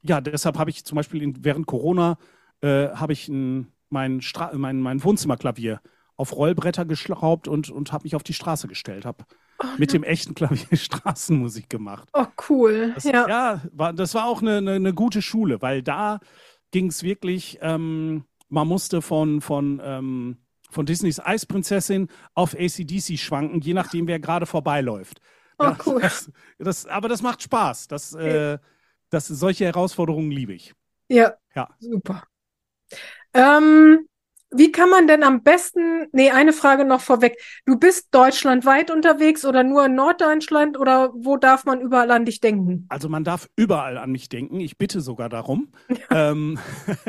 ja, 0.02 0.20
deshalb 0.20 0.58
habe 0.58 0.70
ich 0.70 0.84
zum 0.84 0.96
Beispiel 0.96 1.22
in, 1.22 1.44
während 1.44 1.66
Corona 1.66 2.18
äh, 2.66 2.90
habe 2.94 3.12
ich 3.12 3.28
ein, 3.28 3.72
mein, 3.88 4.20
mein, 4.54 4.80
mein 4.80 5.04
Wohnzimmerklavier 5.04 5.80
auf 6.16 6.34
Rollbretter 6.34 6.84
geschraubt 6.84 7.46
und, 7.46 7.70
und 7.70 7.92
habe 7.92 8.04
mich 8.04 8.16
auf 8.16 8.22
die 8.22 8.32
Straße 8.32 8.68
gestellt, 8.68 9.04
habe 9.04 9.24
oh, 9.62 9.66
mit 9.78 9.92
ja. 9.92 9.98
dem 9.98 10.04
echten 10.04 10.34
Klavier 10.34 10.76
Straßenmusik 10.76 11.68
gemacht. 11.68 12.08
Oh, 12.12 12.26
cool. 12.48 12.92
Das, 12.94 13.04
ja, 13.04 13.28
ja 13.28 13.62
war, 13.72 13.92
das 13.92 14.14
war 14.14 14.26
auch 14.26 14.42
eine, 14.42 14.58
eine, 14.58 14.72
eine 14.72 14.94
gute 14.94 15.22
Schule, 15.22 15.62
weil 15.62 15.82
da 15.82 16.20
ging 16.70 16.88
es 16.88 17.02
wirklich, 17.02 17.58
ähm, 17.60 18.24
man 18.48 18.66
musste 18.66 19.02
von, 19.02 19.40
von, 19.40 19.80
ähm, 19.84 20.38
von 20.70 20.86
Disneys 20.86 21.20
Eisprinzessin 21.20 22.08
auf 22.34 22.54
ACDC 22.54 23.18
schwanken, 23.18 23.60
je 23.60 23.74
nachdem, 23.74 24.08
wer 24.08 24.18
gerade 24.18 24.46
vorbeiläuft. 24.46 25.20
Oh, 25.58 25.64
ja, 25.64 25.76
cool. 25.86 26.00
Das, 26.00 26.30
das, 26.58 26.86
aber 26.86 27.08
das 27.08 27.22
macht 27.22 27.42
Spaß. 27.42 27.88
Das, 27.88 28.14
äh, 28.14 28.58
das, 29.10 29.28
solche 29.28 29.64
Herausforderungen 29.64 30.30
liebe 30.30 30.52
ich. 30.52 30.74
Ja, 31.08 31.34
ja. 31.54 31.68
super. 31.78 32.24
Ähm, 33.34 34.06
wie 34.50 34.70
kann 34.70 34.88
man 34.88 35.06
denn 35.06 35.22
am 35.22 35.42
besten, 35.42 36.06
nee, 36.12 36.30
eine 36.30 36.52
Frage 36.52 36.84
noch 36.84 37.00
vorweg. 37.00 37.36
Du 37.64 37.78
bist 37.78 38.08
deutschlandweit 38.12 38.90
unterwegs 38.90 39.44
oder 39.44 39.64
nur 39.64 39.86
in 39.86 39.94
Norddeutschland 39.96 40.78
oder 40.78 41.12
wo 41.14 41.36
darf 41.36 41.64
man 41.64 41.80
überall 41.80 42.10
an 42.10 42.24
dich 42.24 42.40
denken? 42.40 42.86
Also 42.88 43.08
man 43.08 43.24
darf 43.24 43.48
überall 43.56 43.98
an 43.98 44.12
mich 44.12 44.28
denken. 44.28 44.60
Ich 44.60 44.78
bitte 44.78 45.00
sogar 45.00 45.28
darum. 45.28 45.68
Ja. 46.10 46.30
Ähm, 46.30 46.58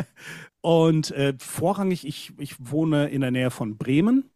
und 0.62 1.12
äh, 1.12 1.34
vorrangig, 1.40 2.08
ich, 2.08 2.34
ich 2.38 2.56
wohne 2.60 3.10
in 3.10 3.22
der 3.22 3.32
Nähe 3.32 3.52
von 3.52 3.78
Bremen 3.78 4.30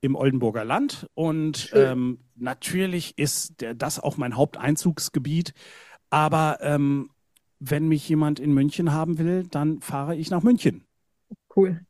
im 0.00 0.14
Oldenburger 0.14 0.64
Land 0.64 1.06
und 1.14 1.70
ähm, 1.74 2.18
natürlich 2.34 3.16
ist 3.16 3.60
der, 3.60 3.74
das 3.74 3.98
auch 3.98 4.16
mein 4.16 4.36
Haupteinzugsgebiet. 4.36 5.54
Aber 6.10 6.58
ähm, 6.60 7.10
wenn 7.64 7.88
mich 7.88 8.08
jemand 8.08 8.40
in 8.40 8.52
München 8.52 8.92
haben 8.92 9.18
will, 9.18 9.46
dann 9.48 9.80
fahre 9.80 10.16
ich 10.16 10.30
nach 10.30 10.42
München. 10.42 10.84
Cool. 11.54 11.80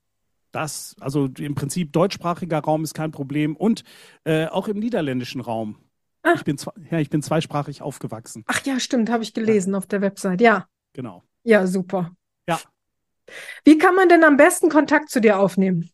Das, 0.51 0.95
also 1.01 1.31
im 1.39 1.55
Prinzip 1.55 1.93
deutschsprachiger 1.93 2.59
Raum 2.59 2.85
ist 2.85 2.95
kein 2.95 3.11
Problem 3.11 3.57
und 3.57 3.85
äh, 4.25 4.47
auch 4.47 4.69
im 4.69 4.79
niederländischen 4.79 5.41
Raum. 5.41 5.79
Ah. 6.23 6.35
Ich 6.37 6.45
bin, 6.45 6.57
ja, 6.91 6.99
ich 6.99 7.09
bin 7.09 7.23
zweisprachig 7.23 7.81
aufgewachsen. 7.81 8.45
Ach 8.47 8.65
ja, 8.65 8.79
stimmt, 8.79 9.11
habe 9.11 9.23
ich 9.23 9.33
gelesen 9.33 9.73
ja. 9.73 9.79
auf 9.79 9.87
der 9.87 10.03
Website. 10.03 10.41
Ja. 10.41 10.69
Genau. 10.93 11.23
Ja, 11.43 11.67
super. 11.67 12.13
Ja. 12.47 12.61
Wie 13.65 13.79
kann 13.79 13.95
man 13.95 14.09
denn 14.09 14.25
am 14.25 14.37
besten 14.37 14.69
Kontakt 14.69 15.09
zu 15.11 15.21
dir 15.21 15.39
aufnehmen? 15.39 15.91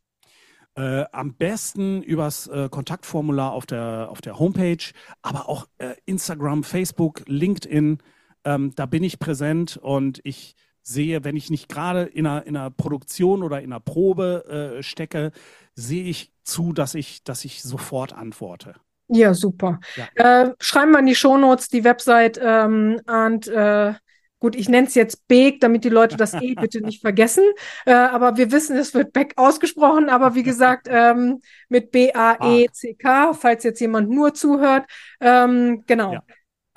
Äh, 0.74 1.04
am 1.12 1.34
besten 1.34 2.02
übers 2.02 2.48
äh, 2.48 2.68
Kontaktformular 2.68 3.52
auf 3.52 3.64
der, 3.64 4.08
auf 4.10 4.20
der 4.20 4.38
Homepage, 4.38 4.92
aber 5.22 5.48
auch 5.48 5.66
äh, 5.78 5.94
Instagram, 6.04 6.64
Facebook, 6.64 7.22
LinkedIn. 7.26 7.98
Ähm, 8.44 8.72
da 8.74 8.86
bin 8.86 9.02
ich 9.02 9.18
präsent 9.18 9.76
und 9.76 10.20
ich 10.24 10.54
sehe, 10.82 11.24
wenn 11.24 11.36
ich 11.36 11.50
nicht 11.50 11.68
gerade 11.68 12.02
in 12.02 12.26
einer, 12.26 12.46
in 12.46 12.56
einer 12.56 12.70
Produktion 12.70 13.42
oder 13.42 13.60
in 13.60 13.72
einer 13.72 13.80
Probe 13.80 14.78
äh, 14.78 14.82
stecke, 14.82 15.32
sehe 15.74 16.04
ich 16.04 16.32
zu, 16.44 16.72
dass 16.72 16.94
ich, 16.94 17.22
dass 17.24 17.44
ich 17.44 17.62
sofort 17.62 18.12
antworte. 18.12 18.74
Ja, 19.08 19.34
super. 19.34 19.80
Ja. 19.96 20.44
Äh, 20.44 20.54
schreiben 20.60 20.92
wir 20.92 20.98
in 20.98 21.06
die 21.06 21.14
Shownotes 21.14 21.68
die 21.68 21.84
Website 21.84 22.38
ähm, 22.42 23.00
und 23.06 23.48
äh, 23.48 23.94
Gut, 24.40 24.54
ich 24.54 24.68
nenne 24.68 24.86
es 24.86 24.94
jetzt 24.94 25.26
Beek, 25.26 25.60
damit 25.60 25.82
die 25.82 25.88
Leute 25.88 26.16
das 26.16 26.32
E 26.34 26.54
bitte 26.54 26.80
nicht 26.80 27.00
vergessen. 27.00 27.42
Äh, 27.86 27.92
aber 27.92 28.36
wir 28.36 28.52
wissen, 28.52 28.76
es 28.76 28.94
wird 28.94 29.12
Beck 29.12 29.32
ausgesprochen. 29.36 30.08
Aber 30.08 30.36
wie 30.36 30.44
gesagt, 30.44 30.86
ähm, 30.90 31.40
mit 31.68 31.90
B-A-E-C-K, 31.90 33.34
falls 33.34 33.64
jetzt 33.64 33.80
jemand 33.80 34.10
nur 34.10 34.34
zuhört. 34.34 34.86
Ähm, 35.20 35.82
genau. 35.86 36.12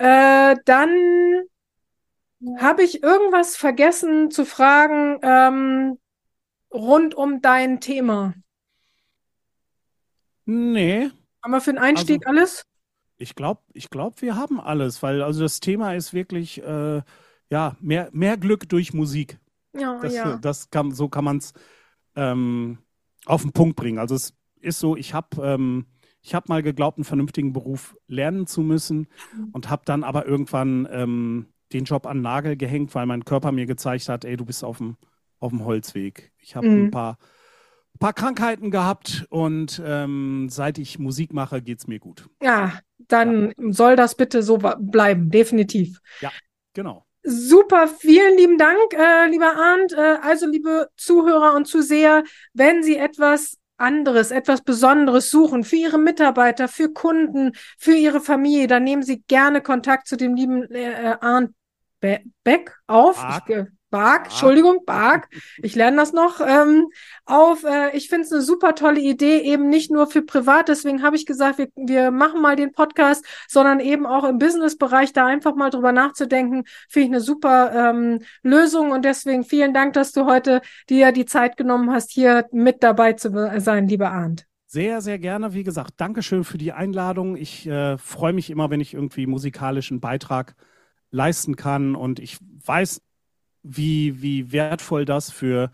Ja. 0.00 0.52
Äh, 0.52 0.56
dann 0.64 0.90
habe 2.58 2.82
ich 2.82 3.02
irgendwas 3.02 3.56
vergessen 3.56 4.30
zu 4.30 4.44
fragen 4.44 5.18
ähm, 5.22 5.98
rund 6.72 7.14
um 7.14 7.40
dein 7.40 7.80
Thema? 7.80 8.34
Nee. 10.44 11.10
Haben 11.42 11.52
wir 11.52 11.60
für 11.60 11.72
den 11.72 11.78
Einstieg 11.78 12.26
also, 12.26 12.38
alles? 12.38 12.66
Ich 13.16 13.34
glaube, 13.34 13.62
ich 13.72 13.90
glaub, 13.90 14.22
wir 14.22 14.36
haben 14.36 14.60
alles, 14.60 15.02
weil 15.02 15.22
also 15.22 15.42
das 15.42 15.60
Thema 15.60 15.94
ist 15.94 16.12
wirklich 16.12 16.62
äh, 16.62 17.02
ja, 17.50 17.76
mehr, 17.80 18.08
mehr 18.12 18.36
Glück 18.36 18.68
durch 18.68 18.92
Musik. 18.92 19.38
Ja, 19.74 19.98
das, 20.00 20.14
ja. 20.14 20.36
Das 20.36 20.70
kann, 20.70 20.90
so 20.92 21.08
kann 21.08 21.24
man 21.24 21.38
es 21.38 21.52
ähm, 22.16 22.78
auf 23.26 23.42
den 23.42 23.52
Punkt 23.52 23.76
bringen. 23.76 23.98
Also 23.98 24.14
es 24.14 24.34
ist 24.60 24.80
so, 24.80 24.96
ich 24.96 25.14
habe 25.14 25.28
ähm, 25.42 25.86
hab 26.24 26.48
mal 26.48 26.62
geglaubt, 26.62 26.98
einen 26.98 27.04
vernünftigen 27.04 27.52
Beruf 27.52 27.96
lernen 28.06 28.46
zu 28.46 28.62
müssen 28.62 29.08
mhm. 29.36 29.50
und 29.52 29.70
habe 29.70 29.82
dann 29.84 30.04
aber 30.04 30.26
irgendwann 30.26 30.88
ähm, 30.90 31.51
den 31.72 31.84
Job 31.84 32.06
an 32.06 32.22
Nagel 32.22 32.56
gehängt, 32.56 32.94
weil 32.94 33.06
mein 33.06 33.24
Körper 33.24 33.52
mir 33.52 33.66
gezeigt 33.66 34.08
hat, 34.08 34.24
ey, 34.24 34.36
du 34.36 34.44
bist 34.44 34.64
auf 34.64 34.78
dem, 34.78 34.96
auf 35.38 35.50
dem 35.50 35.64
Holzweg. 35.64 36.32
Ich 36.38 36.56
habe 36.56 36.68
mhm. 36.68 36.84
ein 36.86 36.90
paar, 36.90 37.18
paar 37.98 38.12
Krankheiten 38.12 38.70
gehabt 38.70 39.26
und 39.30 39.82
ähm, 39.84 40.48
seit 40.50 40.78
ich 40.78 40.98
Musik 40.98 41.32
mache, 41.32 41.62
geht 41.62 41.78
es 41.78 41.86
mir 41.86 41.98
gut. 41.98 42.28
Ja, 42.42 42.78
dann 42.98 43.52
ja. 43.56 43.72
soll 43.72 43.96
das 43.96 44.14
bitte 44.14 44.42
so 44.42 44.58
bleiben, 44.58 45.30
definitiv. 45.30 46.00
Ja, 46.20 46.30
genau. 46.74 47.04
Super, 47.24 47.86
vielen 47.86 48.36
lieben 48.36 48.58
Dank, 48.58 48.94
äh, 48.94 49.28
lieber 49.28 49.54
Arndt. 49.56 49.92
Äh, 49.92 50.18
also, 50.22 50.48
liebe 50.48 50.88
Zuhörer 50.96 51.54
und 51.54 51.66
Zuseher, 51.66 52.24
wenn 52.52 52.82
Sie 52.82 52.96
etwas 52.96 53.58
anderes, 53.76 54.30
etwas 54.30 54.62
Besonderes 54.62 55.30
suchen 55.30 55.64
für 55.64 55.76
Ihre 55.76 55.98
Mitarbeiter, 55.98 56.68
für 56.68 56.92
Kunden, 56.92 57.52
für 57.78 57.94
Ihre 57.94 58.20
Familie, 58.20 58.66
dann 58.66 58.84
nehmen 58.84 59.02
Sie 59.02 59.22
gerne 59.28 59.60
Kontakt 59.60 60.08
zu 60.08 60.16
dem 60.16 60.34
lieben 60.34 60.68
äh, 60.72 61.16
Arndt 61.20 61.52
Beck 62.44 62.76
auf. 62.86 63.24
Ich, 63.48 63.56
Bark, 63.92 64.24
Entschuldigung, 64.24 64.86
Bark, 64.86 65.28
ich 65.58 65.74
lerne 65.74 65.98
das 65.98 66.14
noch, 66.14 66.40
ähm, 66.40 66.86
auf. 67.26 67.62
Äh, 67.62 67.94
ich 67.94 68.08
finde 68.08 68.24
es 68.24 68.32
eine 68.32 68.40
super 68.40 68.74
tolle 68.74 68.98
Idee, 68.98 69.40
eben 69.40 69.68
nicht 69.68 69.90
nur 69.90 70.06
für 70.06 70.22
privat, 70.22 70.68
deswegen 70.68 71.02
habe 71.02 71.14
ich 71.14 71.26
gesagt, 71.26 71.58
wir, 71.58 71.68
wir 71.76 72.10
machen 72.10 72.40
mal 72.40 72.56
den 72.56 72.72
Podcast, 72.72 73.22
sondern 73.48 73.80
eben 73.80 74.06
auch 74.06 74.24
im 74.24 74.38
Business-Bereich 74.38 75.12
da 75.12 75.26
einfach 75.26 75.54
mal 75.54 75.68
drüber 75.68 75.92
nachzudenken, 75.92 76.64
finde 76.88 77.04
ich 77.04 77.12
eine 77.12 77.20
super 77.20 77.90
ähm, 77.90 78.20
Lösung 78.42 78.92
und 78.92 79.04
deswegen 79.04 79.44
vielen 79.44 79.74
Dank, 79.74 79.92
dass 79.92 80.12
du 80.12 80.24
heute 80.24 80.62
dir 80.88 81.12
die 81.12 81.26
Zeit 81.26 81.58
genommen 81.58 81.92
hast, 81.92 82.10
hier 82.10 82.46
mit 82.50 82.82
dabei 82.82 83.12
zu 83.12 83.30
sein, 83.60 83.88
lieber 83.88 84.10
Arndt. 84.10 84.46
Sehr, 84.66 85.02
sehr 85.02 85.18
gerne. 85.18 85.52
Wie 85.52 85.64
gesagt, 85.64 85.92
Dankeschön 85.98 86.44
für 86.44 86.56
die 86.56 86.72
Einladung. 86.72 87.36
Ich 87.36 87.66
äh, 87.66 87.98
freue 87.98 88.32
mich 88.32 88.48
immer, 88.48 88.70
wenn 88.70 88.80
ich 88.80 88.94
irgendwie 88.94 89.26
musikalischen 89.26 90.00
Beitrag 90.00 90.54
leisten 91.12 91.54
kann 91.54 91.94
und 91.94 92.18
ich 92.18 92.38
weiß 92.64 93.00
wie, 93.62 94.20
wie 94.20 94.50
wertvoll 94.50 95.04
das 95.04 95.30
für 95.30 95.70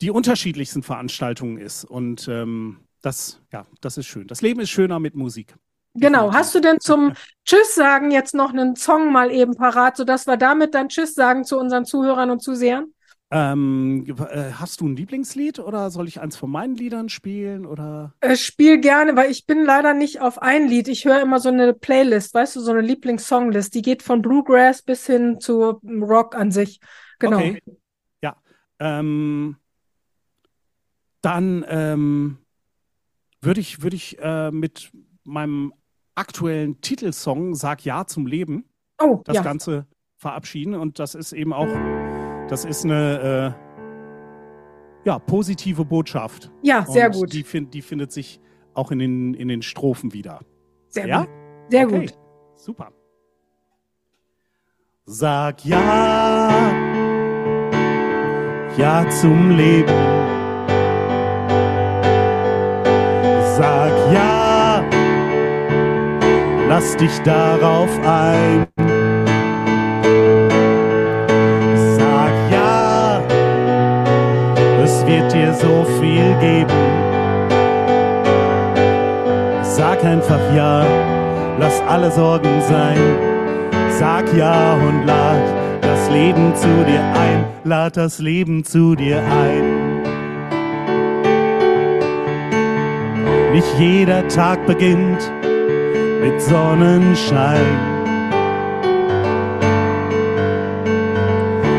die 0.00 0.10
unterschiedlichsten 0.10 0.82
Veranstaltungen 0.82 1.58
ist. 1.58 1.84
Und 1.84 2.28
ähm, 2.28 2.78
das, 3.02 3.40
ja, 3.52 3.66
das 3.80 3.98
ist 3.98 4.06
schön. 4.06 4.26
Das 4.26 4.40
Leben 4.40 4.60
ist 4.60 4.70
schöner 4.70 4.98
mit 5.00 5.14
Musik. 5.14 5.54
Genau. 5.94 6.32
Hast 6.32 6.54
du 6.54 6.60
denn 6.60 6.80
zum 6.80 7.14
Tschüss 7.44 7.74
sagen 7.74 8.10
jetzt 8.10 8.34
noch 8.34 8.50
einen 8.50 8.76
Song 8.76 9.12
mal 9.12 9.30
eben 9.30 9.54
parat, 9.54 9.96
sodass 9.96 10.26
wir 10.26 10.36
damit 10.36 10.74
dann 10.74 10.88
Tschüss 10.88 11.14
sagen 11.14 11.44
zu 11.44 11.58
unseren 11.58 11.84
Zuhörern 11.84 12.30
und 12.30 12.42
Zusehern? 12.42 12.92
Ähm, 13.32 14.06
äh, 14.30 14.52
hast 14.52 14.80
du 14.80 14.86
ein 14.86 14.94
Lieblingslied 14.94 15.58
oder 15.58 15.90
soll 15.90 16.06
ich 16.06 16.20
eins 16.20 16.36
von 16.36 16.48
meinen 16.48 16.76
Liedern 16.76 17.08
spielen 17.08 17.66
oder? 17.66 18.14
Äh, 18.20 18.36
spiel 18.36 18.80
gerne, 18.80 19.16
weil 19.16 19.32
ich 19.32 19.46
bin 19.46 19.64
leider 19.64 19.94
nicht 19.94 20.20
auf 20.20 20.40
ein 20.40 20.68
Lied. 20.68 20.86
Ich 20.86 21.04
höre 21.04 21.20
immer 21.20 21.40
so 21.40 21.48
eine 21.48 21.74
Playlist, 21.74 22.34
weißt 22.34 22.54
du, 22.54 22.60
so 22.60 22.70
eine 22.70 22.82
Lieblingssonglist. 22.82 23.74
Die 23.74 23.82
geht 23.82 24.04
von 24.04 24.22
Bluegrass 24.22 24.82
bis 24.82 25.06
hin 25.06 25.40
zu 25.40 25.80
Rock 25.84 26.36
an 26.36 26.52
sich. 26.52 26.78
Genau. 27.18 27.38
Okay. 27.38 27.62
Ja. 28.22 28.36
Ähm, 28.78 29.56
dann 31.20 31.64
ähm, 31.68 32.38
würde 33.40 33.60
ich, 33.60 33.82
würd 33.82 33.94
ich 33.94 34.18
äh, 34.20 34.52
mit 34.52 34.92
meinem 35.24 35.72
aktuellen 36.14 36.80
Titelsong 36.80 37.56
Sag 37.56 37.84
Ja 37.84 38.06
zum 38.06 38.28
Leben 38.28 38.66
oh, 39.00 39.20
das 39.24 39.36
ja. 39.36 39.42
Ganze 39.42 39.88
verabschieden. 40.16 40.76
Und 40.76 41.00
das 41.00 41.16
ist 41.16 41.32
eben 41.32 41.52
auch 41.52 41.68
das 42.48 42.64
ist 42.64 42.84
eine 42.84 43.54
äh, 43.56 45.06
ja, 45.06 45.18
positive 45.18 45.84
Botschaft. 45.84 46.50
Ja, 46.62 46.84
sehr 46.86 47.06
Und 47.06 47.14
gut. 47.14 47.32
Die, 47.32 47.42
find, 47.42 47.72
die 47.74 47.82
findet 47.82 48.12
sich 48.12 48.40
auch 48.74 48.90
in 48.90 48.98
den, 48.98 49.34
in 49.34 49.48
den 49.48 49.62
Strophen 49.62 50.12
wieder. 50.12 50.40
Sehr 50.88 51.06
ja? 51.06 51.20
gut. 51.20 51.28
Sehr 51.68 51.86
okay. 51.86 52.00
gut. 52.00 52.18
Super. 52.56 52.92
Sag 55.08 55.64
ja, 55.64 56.50
ja 58.76 59.08
zum 59.08 59.50
Leben. 59.56 59.86
Sag 63.56 63.92
ja, 64.12 64.84
lass 66.68 66.96
dich 66.96 67.16
darauf 67.20 67.88
ein. 68.04 68.66
Wird 75.16 75.32
dir 75.32 75.54
so 75.54 75.84
viel 76.00 76.34
geben. 76.40 76.82
Sag 79.62 80.04
einfach 80.04 80.40
ja, 80.54 80.84
lass 81.58 81.80
alle 81.88 82.10
Sorgen 82.10 82.60
sein. 82.68 82.98
Sag 83.98 84.24
ja 84.36 84.74
und 84.74 85.06
lad 85.06 85.42
das 85.80 86.10
Leben 86.10 86.54
zu 86.54 86.68
dir 86.84 87.00
ein. 87.00 87.44
Lad 87.64 87.96
das 87.96 88.18
Leben 88.18 88.64
zu 88.64 88.94
dir 88.94 89.18
ein. 89.18 90.02
Nicht 93.52 93.78
jeder 93.78 94.26
Tag 94.28 94.66
beginnt 94.66 95.32
mit 96.22 96.42
Sonnenschein. 96.42 97.96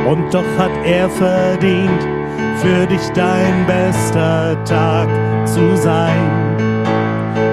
Und 0.07 0.33
doch 0.33 0.57
hat 0.57 0.71
er 0.85 1.09
verdient, 1.09 2.16
für 2.61 2.85
dich 2.87 3.07
dein 3.13 3.65
bester 3.65 4.57
Tag 4.63 5.07
zu 5.45 5.75
sein. 5.77 6.57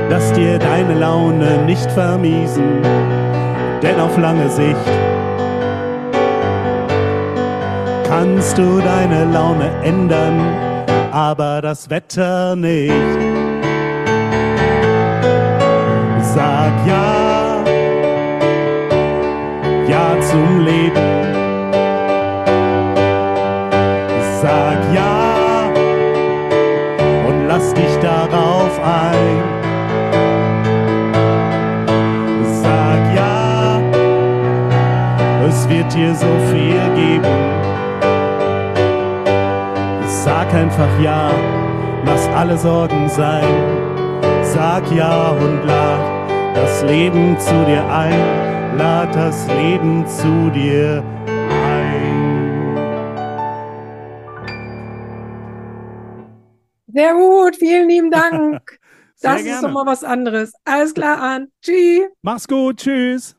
Dass 0.09 0.33
dir 0.33 0.59
deine 0.59 0.95
Laune 0.95 1.59
nicht 1.65 1.91
vermiesen, 1.93 2.83
denn 3.83 3.99
auf 4.01 4.17
lange 4.19 4.49
Sicht 4.49 4.77
kannst 8.07 8.57
du 8.57 8.81
deine 8.81 9.25
Laune 9.25 9.71
ändern, 9.83 10.41
aber 11.11 11.61
das 11.61 11.91
Wetter 11.91 12.55
nicht. 12.55 12.93
Sag 16.21 16.73
ja, 16.87 17.24
alle 42.55 42.59
Sorgen 42.59 43.09
sein. 43.09 44.45
Sag 44.45 44.91
ja 44.93 45.31
und 45.33 45.67
lad 45.67 46.55
das 46.55 46.83
Leben 46.85 47.37
zu 47.39 47.65
dir 47.65 47.85
ein. 47.91 48.79
Lad 48.79 49.15
das 49.15 49.47
Leben 49.49 50.07
zu 50.07 50.51
dir 50.51 51.03
ein. 51.51 52.77
Sehr 56.87 57.15
gut, 57.15 57.57
vielen 57.57 57.89
lieben 57.89 58.11
Dank. 58.11 58.79
Das 59.23 59.41
ist 59.41 59.63
doch 59.63 59.71
mal 59.71 59.87
was 59.87 60.05
anderes. 60.05 60.53
Alles 60.67 60.93
klar, 60.93 61.17
Arndt. 61.17 61.51
Tschüss. 61.63 62.09
Mach's 62.21 62.47
gut, 62.47 62.77
tschüss. 62.77 63.35